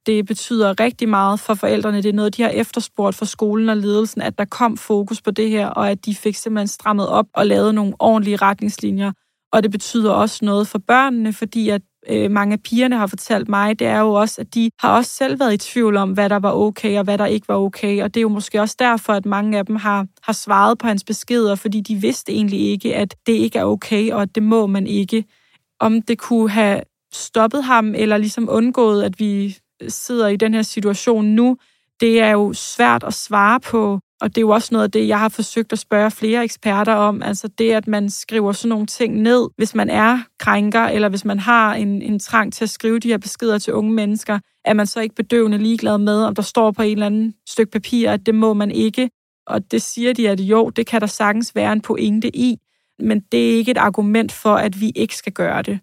Det 0.07 0.27
betyder 0.27 0.81
rigtig 0.81 1.09
meget 1.09 1.41
for 1.41 1.55
forældrene. 1.55 2.03
Det 2.03 2.09
er 2.09 2.13
noget, 2.13 2.37
de 2.37 2.43
har 2.43 2.49
efterspurgt 2.49 3.17
for 3.17 3.25
skolen 3.25 3.69
og 3.69 3.77
ledelsen, 3.77 4.21
at 4.23 4.39
der 4.39 4.45
kom 4.45 4.77
fokus 4.77 5.23
på 5.23 5.31
det 5.31 5.51
her, 5.51 5.67
og 5.67 5.91
at 5.91 6.07
de 6.07 6.15
fik 6.15 6.37
simpelthen 6.37 6.69
strammet 6.69 7.09
op 7.09 7.27
og 7.35 7.47
lavet 7.47 7.75
nogle 7.75 7.95
ordentlige 7.99 8.37
retningslinjer. 8.37 9.13
Og 9.53 9.63
det 9.63 9.71
betyder 9.71 10.13
også 10.13 10.45
noget 10.45 10.69
for 10.69 10.79
børnene, 10.79 11.33
fordi 11.33 11.69
at 11.69 11.83
øh, 12.09 12.31
mange 12.31 12.53
af 12.53 12.63
pigerne 12.63 12.97
har 12.97 13.07
fortalt 13.07 13.49
mig, 13.49 13.79
det 13.79 13.87
er 13.87 14.01
jo 14.01 14.13
også, 14.13 14.41
at 14.41 14.55
de 14.55 14.71
har 14.81 14.97
også 14.97 15.11
selv 15.11 15.41
været 15.41 15.55
i 15.55 15.57
tvivl 15.57 15.97
om, 15.97 16.13
hvad 16.13 16.29
der 16.29 16.39
var 16.39 16.53
okay 16.53 16.99
og 16.99 17.05
hvad 17.05 17.19
der 17.19 17.27
ikke 17.27 17.49
var 17.49 17.57
okay. 17.57 18.03
Og 18.03 18.15
det 18.15 18.21
er 18.21 18.23
jo 18.23 18.29
måske 18.29 18.61
også 18.61 18.77
derfor, 18.79 19.13
at 19.13 19.27
mange 19.27 19.59
af 19.59 19.67
dem 19.67 19.77
har, 19.77 20.07
har 20.23 20.33
svaret 20.33 20.79
på 20.79 20.87
hans 20.87 21.05
beskeder, 21.05 21.55
fordi 21.55 21.81
de 21.81 21.95
vidste 21.95 22.33
egentlig 22.33 22.61
ikke, 22.61 22.95
at 22.95 23.15
det 23.27 23.33
ikke 23.33 23.59
er 23.59 23.65
okay, 23.65 24.13
og 24.13 24.23
at 24.23 24.35
det 24.35 24.43
må 24.43 24.67
man 24.67 24.87
ikke. 24.87 25.25
Om 25.81 26.03
det 26.03 26.19
kunne 26.19 26.51
have 26.51 26.81
stoppet 27.13 27.65
ham, 27.65 27.95
eller 27.95 28.17
ligesom 28.17 28.49
undgået, 28.51 29.03
at 29.03 29.21
vi 29.21 29.59
sidder 29.89 30.29
i 30.29 30.37
den 30.37 30.55
her 30.55 30.63
situation 30.63 31.25
nu, 31.25 31.57
det 32.01 32.21
er 32.21 32.31
jo 32.31 32.53
svært 32.53 33.05
at 33.05 33.15
svare 33.15 33.61
på. 33.61 34.01
Og 34.21 34.29
det 34.29 34.39
er 34.39 34.41
jo 34.43 34.51
også 34.51 34.69
noget 34.73 34.85
af 34.85 34.91
det, 34.91 35.09
jeg 35.09 35.19
har 35.19 35.29
forsøgt 35.29 35.73
at 35.73 35.79
spørge 35.79 36.11
flere 36.11 36.45
eksperter 36.45 36.93
om. 36.93 37.23
Altså 37.23 37.49
det, 37.49 37.73
at 37.73 37.87
man 37.87 38.11
skriver 38.11 38.53
sådan 38.53 38.69
nogle 38.69 38.87
ting 38.87 39.23
ned, 39.23 39.49
hvis 39.57 39.75
man 39.75 39.91
er 39.91 40.19
krænker, 40.39 40.81
eller 40.81 41.09
hvis 41.09 41.25
man 41.25 41.39
har 41.39 41.75
en, 41.75 42.03
en 42.03 42.19
trang 42.19 42.53
til 42.53 42.65
at 42.65 42.71
skrive 42.71 42.99
de 42.99 43.09
her 43.09 43.19
beskeder 43.19 43.59
til 43.59 43.73
unge 43.73 43.93
mennesker, 43.93 44.39
er 44.65 44.73
man 44.73 44.87
så 44.87 45.01
ikke 45.01 45.15
bedøvende 45.15 45.59
ligeglad 45.59 45.99
med, 45.99 46.25
om 46.25 46.35
der 46.35 46.43
står 46.43 46.71
på 46.71 46.83
en 46.83 46.93
eller 46.93 47.07
anden 47.07 47.35
stykke 47.49 47.73
papir, 47.73 48.11
at 48.11 48.27
det 48.27 48.35
må 48.35 48.55
man 48.55 48.71
ikke. 48.71 49.11
Og 49.47 49.71
det 49.71 49.83
siger 49.83 50.13
de, 50.13 50.31
at 50.31 50.41
jo, 50.41 50.71
det 50.71 50.87
kan 50.87 51.01
der 51.01 51.07
sagtens 51.07 51.55
være 51.55 51.73
en 51.73 51.81
pointe 51.81 52.37
i, 52.37 52.57
men 52.99 53.21
det 53.21 53.51
er 53.51 53.57
ikke 53.57 53.71
et 53.71 53.79
argument 53.79 54.33
for, 54.33 54.55
at 54.55 54.81
vi 54.81 54.93
ikke 54.97 55.17
skal 55.17 55.33
gøre 55.33 55.63
det. 55.63 55.81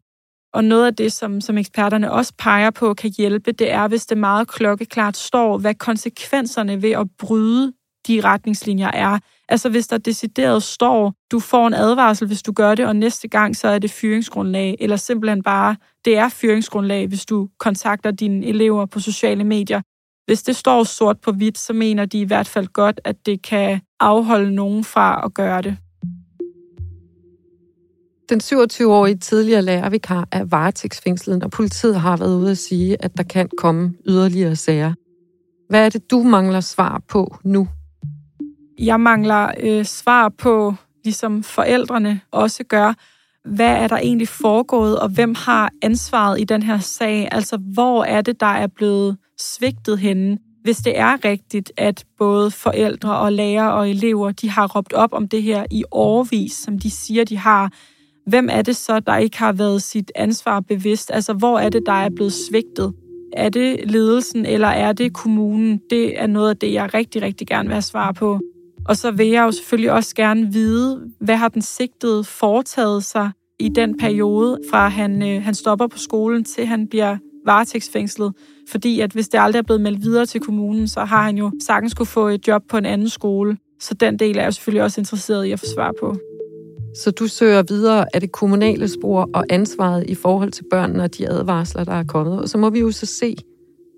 Og 0.54 0.64
noget 0.64 0.86
af 0.86 0.96
det, 0.96 1.14
som, 1.14 1.42
som 1.42 1.58
eksperterne 1.58 2.12
også 2.12 2.34
peger 2.38 2.70
på, 2.70 2.94
kan 2.94 3.12
hjælpe, 3.18 3.52
det 3.52 3.72
er, 3.72 3.88
hvis 3.88 4.06
det 4.06 4.18
meget 4.18 4.48
klokkeklart 4.48 5.18
står, 5.18 5.58
hvad 5.58 5.76
konsekvenserne 5.76 6.82
ved 6.82 6.92
at 6.92 7.08
bryde 7.20 7.74
de 8.08 8.22
retningslinjer 8.22 8.92
er. 8.92 9.20
Altså 9.50 9.70
hvis 9.70 9.88
der 9.88 9.98
decideret 9.98 10.64
står, 10.64 11.14
du 11.32 11.40
får 11.40 11.68
en 11.68 11.74
advarsel, 11.74 12.28
hvis 12.28 12.44
du 12.44 12.52
gør 12.52 12.76
det, 12.76 12.86
og 12.86 12.96
næste 12.96 13.28
gang 13.28 13.56
så 13.56 13.68
er 13.68 13.80
det 13.80 13.92
fyringsgrundlag, 13.92 14.76
eller 14.80 14.96
simpelthen 14.96 15.44
bare, 15.44 15.76
det 16.06 16.18
er 16.18 16.30
fyringsgrundlag, 16.30 17.08
hvis 17.08 17.26
du 17.26 17.50
kontakter 17.60 18.12
dine 18.12 18.46
elever 18.46 18.86
på 18.86 19.00
sociale 19.00 19.44
medier. 19.44 19.82
Hvis 20.26 20.44
det 20.44 20.56
står 20.56 20.84
sort 20.84 21.20
på 21.20 21.32
hvidt, 21.32 21.58
så 21.58 21.74
mener 21.74 22.06
de 22.06 22.20
i 22.20 22.24
hvert 22.24 22.48
fald 22.48 22.68
godt, 22.68 23.02
at 23.04 23.26
det 23.26 23.42
kan 23.42 23.82
afholde 24.00 24.56
nogen 24.56 24.84
fra 24.84 25.26
at 25.26 25.34
gøre 25.34 25.62
det. 25.62 25.78
Den 28.32 28.42
27-årige 28.42 29.18
tidligere 29.18 29.62
lærervikar 29.62 30.28
er 30.32 30.44
varetægtsfængslet, 30.44 31.44
og 31.44 31.52
politiet 31.52 32.00
har 32.00 32.18
været 32.18 32.36
ude 32.36 32.52
at 32.52 32.58
sige, 32.58 33.04
at 33.04 33.18
der 33.18 33.24
kan 33.24 33.50
komme 33.58 33.94
yderligere 34.08 34.56
sager. 34.56 34.94
Hvad 35.70 35.86
er 35.86 35.90
det, 35.90 36.12
du 36.12 36.24
mangler 36.24 36.60
svar 36.60 37.02
på 37.10 37.38
nu? 37.44 37.68
Jeg 38.80 39.00
mangler 39.00 39.52
øh, 39.60 39.86
svar 39.86 40.30
på, 40.30 40.76
ligesom 41.04 41.44
forældrene 41.44 42.20
også 42.32 42.64
gør, 42.64 42.94
hvad 43.46 43.76
er 43.76 43.88
der 43.88 43.98
egentlig 43.98 44.28
foregået, 44.28 45.00
og 45.00 45.10
hvem 45.10 45.36
har 45.36 45.72
ansvaret 45.82 46.42
i 46.42 46.44
den 46.44 46.64
her 46.64 46.80
sag? 46.80 47.28
Altså, 47.32 47.58
hvor 47.74 48.04
er 48.04 48.22
det, 48.22 48.40
der 48.40 48.46
er 48.46 48.68
blevet 48.68 49.18
svigtet 49.40 50.00
henne? 50.00 50.38
Hvis 50.64 50.78
det 50.78 51.00
er 51.00 51.26
rigtigt, 51.26 51.72
at 51.78 52.06
både 52.18 52.52
forældre 52.52 53.18
og 53.18 53.34
lærere 53.34 53.74
og 53.74 53.90
elever, 53.90 54.32
de 54.32 54.50
har 54.50 54.68
råbt 54.68 54.94
op 54.94 55.14
om 55.14 55.28
det 55.28 55.44
her 55.44 55.66
i 55.72 55.84
årvis, 55.92 56.54
som 56.54 56.80
de 56.80 56.92
siger, 56.92 57.24
de 57.24 57.38
har, 57.38 57.72
hvem 58.28 58.50
er 58.52 58.62
det 58.62 58.76
så, 58.76 59.00
der 59.00 59.18
ikke 59.18 59.38
har 59.38 59.52
været 59.52 59.82
sit 59.82 60.12
ansvar 60.16 60.60
bevidst? 60.60 61.12
Altså, 61.14 61.34
hvor 61.34 61.60
er 61.60 61.70
det, 61.70 61.84
der 61.86 61.92
er 61.92 62.10
blevet 62.10 62.34
svigtet? 62.34 62.94
Er 63.34 63.50
det 63.50 63.92
ledelsen, 63.92 64.46
eller 64.46 64.68
er 64.68 64.94
det 64.94 65.14
kommunen? 65.14 65.82
Det 65.90 66.22
er 66.22 66.28
noget 66.28 66.50
af 66.50 66.58
det, 66.58 66.74
jeg 66.74 66.94
rigtig, 66.94 67.22
rigtig 67.22 67.48
gerne 67.48 67.68
vil 67.68 67.74
have 67.74 67.82
svar 67.82 68.12
på. 68.12 68.40
Og 68.86 68.98
så 68.98 69.12
vil 69.12 69.28
jeg 69.28 69.44
jo 69.44 69.52
selvfølgelig 69.52 69.92
også 69.92 70.16
gerne 70.16 70.54
vide, 70.54 71.02
hvad 71.20 71.36
har 71.36 71.50
den 71.50 71.62
sigtede 71.62 72.24
foretaget 72.24 73.04
sig 73.04 73.32
i 73.60 73.70
den 73.70 73.98
periode, 73.98 74.60
fra 74.72 74.88
han, 74.88 75.22
øh, 75.22 75.44
han 75.44 75.54
stopper 75.54 75.88
på 75.88 75.98
skolen, 75.98 76.44
til 76.44 76.66
han 76.66 76.88
bliver 76.88 77.18
varetægtsfængslet. 77.46 78.34
Fordi 78.70 79.00
at 79.00 79.12
hvis 79.12 79.28
det 79.28 79.40
aldrig 79.40 79.60
er 79.60 79.64
blevet 79.64 79.82
meldt 79.82 80.02
videre 80.02 80.26
til 80.26 80.42
kommunen, 80.42 80.88
så 80.88 81.00
har 81.06 81.24
han 81.24 81.38
jo 81.38 81.52
sagtens 81.66 81.94
kunne 81.94 82.06
få 82.06 82.28
et 82.28 82.48
job 82.48 82.64
på 82.70 82.78
en 82.78 82.86
anden 82.86 83.10
skole. 83.10 83.58
Så 83.80 83.94
den 83.94 84.20
del 84.20 84.38
er 84.38 84.42
jeg 84.42 84.48
jo 84.48 84.52
selvfølgelig 84.52 84.84
også 84.84 85.02
interesseret 85.02 85.46
i 85.46 85.52
at 85.52 85.60
få 85.60 85.66
svar 85.76 85.94
på. 86.00 86.16
Så 86.96 87.12
du 87.12 87.28
søger 87.28 87.64
videre 87.64 88.06
af 88.14 88.22
det 88.22 88.32
kommunale 88.32 88.88
spor 88.88 89.30
og 89.34 89.46
ansvaret 89.50 90.10
i 90.10 90.16
forhold 90.16 90.52
til 90.52 90.64
børnene 90.70 91.04
og 91.04 91.18
de 91.18 91.30
advarsler, 91.30 91.84
der 91.84 91.94
er 91.94 92.04
kommet. 92.04 92.42
Og 92.42 92.50
så 92.50 92.58
må 92.58 92.70
vi 92.70 92.80
jo 92.80 92.92
så 92.92 93.06
se, 93.06 93.36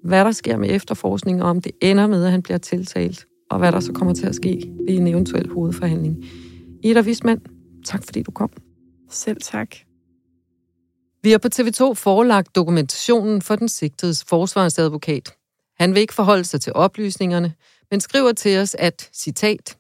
hvad 0.04 0.26
der 0.26 0.32
sker 0.32 0.58
med 0.58 0.70
efterforskning, 0.72 1.44
og 1.44 1.50
om 1.50 1.62
det 1.62 1.72
ender 1.82 2.08
med, 2.08 2.26
at 2.26 2.32
han 2.32 2.42
bliver 2.42 2.58
tiltalt, 2.58 3.26
og 3.50 3.60
hvad 3.60 3.72
der 3.72 3.80
så 3.80 3.94
kommer 3.94 4.14
til 4.14 4.28
at 4.28 4.36
ske 4.36 4.72
ved 4.88 4.96
en 4.96 5.08
eventuel 5.08 5.50
hovedforhandling. 5.50 6.26
Ida 6.84 7.02
Wismand, 7.02 7.42
tak 7.86 8.04
fordi 8.04 8.24
du 8.24 8.32
kom. 8.32 8.50
Selv 9.10 9.42
tak. 9.42 9.76
Vi 11.24 11.32
har 11.32 11.38
på 11.38 11.48
TV2 11.56 11.94
forelagt 11.94 12.56
dokumentationen 12.56 13.42
for 13.42 13.56
den 13.56 13.70
sigtedes 13.70 14.24
forsvarsadvokat. 14.24 15.34
Han 15.80 15.94
vil 15.94 16.02
ikke 16.02 16.14
forholde 16.14 16.44
sig 16.44 16.62
til 16.62 16.74
oplysningerne, 16.74 17.54
men 17.92 18.00
skriver 18.00 18.32
til 18.32 18.60
os, 18.60 18.76
at, 18.80 19.10
citat, 19.14 19.78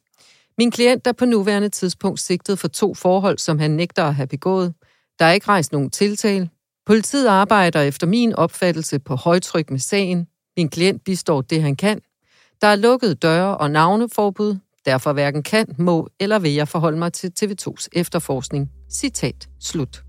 min 0.57 0.71
klient 0.71 1.07
er 1.07 1.11
på 1.11 1.25
nuværende 1.25 1.69
tidspunkt 1.69 2.19
sigtet 2.19 2.59
for 2.59 2.67
to 2.67 2.93
forhold, 2.93 3.37
som 3.37 3.59
han 3.59 3.71
nægter 3.71 4.03
at 4.03 4.15
have 4.15 4.27
begået. 4.27 4.73
Der 5.19 5.25
er 5.25 5.31
ikke 5.31 5.47
rejst 5.47 5.71
nogen 5.71 5.89
tiltale. 5.89 6.49
Politiet 6.85 7.27
arbejder 7.27 7.81
efter 7.81 8.07
min 8.07 8.33
opfattelse 8.35 8.99
på 8.99 9.15
højtryk 9.15 9.71
med 9.71 9.79
sagen. 9.79 10.27
Min 10.57 10.69
klient 10.69 11.03
bistår 11.03 11.41
det, 11.41 11.61
han 11.61 11.75
kan. 11.75 12.01
Der 12.61 12.67
er 12.67 12.75
lukket 12.75 13.21
døre 13.21 13.57
og 13.57 13.71
navneforbud. 13.71 14.57
Derfor 14.85 15.13
hverken 15.13 15.43
kan, 15.43 15.75
må 15.77 16.09
eller 16.19 16.39
vil 16.39 16.53
jeg 16.53 16.67
forholde 16.67 16.97
mig 16.97 17.13
til 17.13 17.31
TV2's 17.39 17.87
efterforskning. 17.93 18.71
Citat 18.89 19.49
slut. 19.59 20.03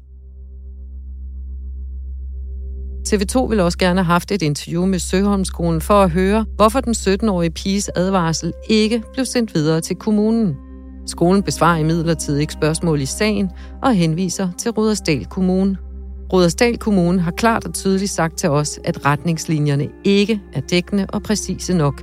TV2 3.09 3.49
vil 3.49 3.61
også 3.61 3.79
gerne 3.79 4.01
have 4.01 4.13
haft 4.13 4.33
et 4.33 4.43
interview 4.43 4.87
med 4.87 4.99
Søholmskolen 4.99 5.81
for 5.81 6.03
at 6.03 6.11
høre, 6.11 6.47
hvorfor 6.57 6.81
den 6.81 6.93
17-årige 6.93 7.51
piges 7.51 7.91
advarsel 7.97 8.53
ikke 8.69 9.03
blev 9.13 9.25
sendt 9.25 9.55
videre 9.55 9.81
til 9.81 9.97
kommunen. 9.97 10.57
Skolen 11.07 11.43
besvarer 11.43 11.79
imidlertid 11.79 12.37
ikke 12.37 12.53
spørgsmål 12.53 13.01
i 13.01 13.07
sagen 13.07 13.51
og 13.83 13.95
henviser 13.95 14.49
til 14.59 14.71
Rudersdal 14.71 15.25
Kommune. 15.25 15.77
Rudersdal 16.33 16.79
Kommune 16.79 17.21
har 17.21 17.31
klart 17.31 17.65
og 17.65 17.75
tydeligt 17.75 18.11
sagt 18.11 18.39
til 18.39 18.51
os, 18.51 18.81
at 18.85 19.07
retningslinjerne 19.07 19.89
ikke 20.05 20.41
er 20.53 20.61
dækkende 20.61 21.07
og 21.09 21.23
præcise 21.23 21.75
nok. 21.75 22.03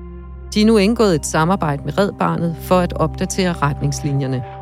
De 0.53 0.61
er 0.61 0.65
nu 0.65 0.77
indgået 0.77 1.15
et 1.15 1.25
samarbejde 1.25 1.83
med 1.85 1.97
Red 1.97 2.11
Barnet 2.19 2.55
for 2.61 2.79
at 2.79 2.93
opdatere 2.93 3.53
retningslinjerne. 3.53 4.60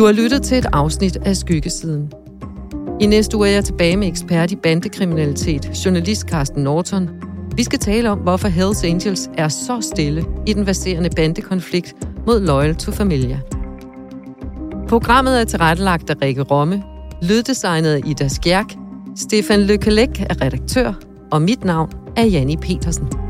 Du 0.00 0.04
har 0.04 0.12
lyttet 0.12 0.42
til 0.42 0.58
et 0.58 0.66
afsnit 0.72 1.16
af 1.16 1.36
Skyggesiden. 1.36 2.12
I 3.00 3.06
næste 3.06 3.36
uge 3.36 3.48
er 3.48 3.52
jeg 3.52 3.64
tilbage 3.64 3.96
med 3.96 4.08
ekspert 4.08 4.50
i 4.50 4.56
bandekriminalitet, 4.56 5.84
journalist 5.84 6.28
Carsten 6.28 6.62
Norton. 6.62 7.10
Vi 7.56 7.62
skal 7.62 7.78
tale 7.78 8.10
om, 8.10 8.18
hvorfor 8.18 8.48
Hells 8.48 8.84
Angels 8.84 9.30
er 9.38 9.48
så 9.48 9.80
stille 9.80 10.24
i 10.46 10.52
den 10.52 10.64
baserende 10.64 11.10
bandekonflikt 11.16 11.94
mod 12.26 12.40
Loyal 12.40 12.74
to 12.74 12.92
Familia. 12.92 13.40
Programmet 14.88 15.40
er 15.40 15.44
tilrettelagt 15.44 16.10
af 16.10 16.14
Rikke 16.22 16.42
Romme, 16.42 16.82
lyddesignet 17.22 17.94
af 17.94 18.00
Ida 18.06 18.28
Skjærk, 18.28 18.74
Stefan 19.16 19.60
Lykkelæk 19.60 20.20
er 20.20 20.44
redaktør, 20.44 20.92
og 21.32 21.42
mit 21.42 21.64
navn 21.64 21.90
er 22.16 22.24
Janni 22.24 22.56
Petersen. 22.56 23.29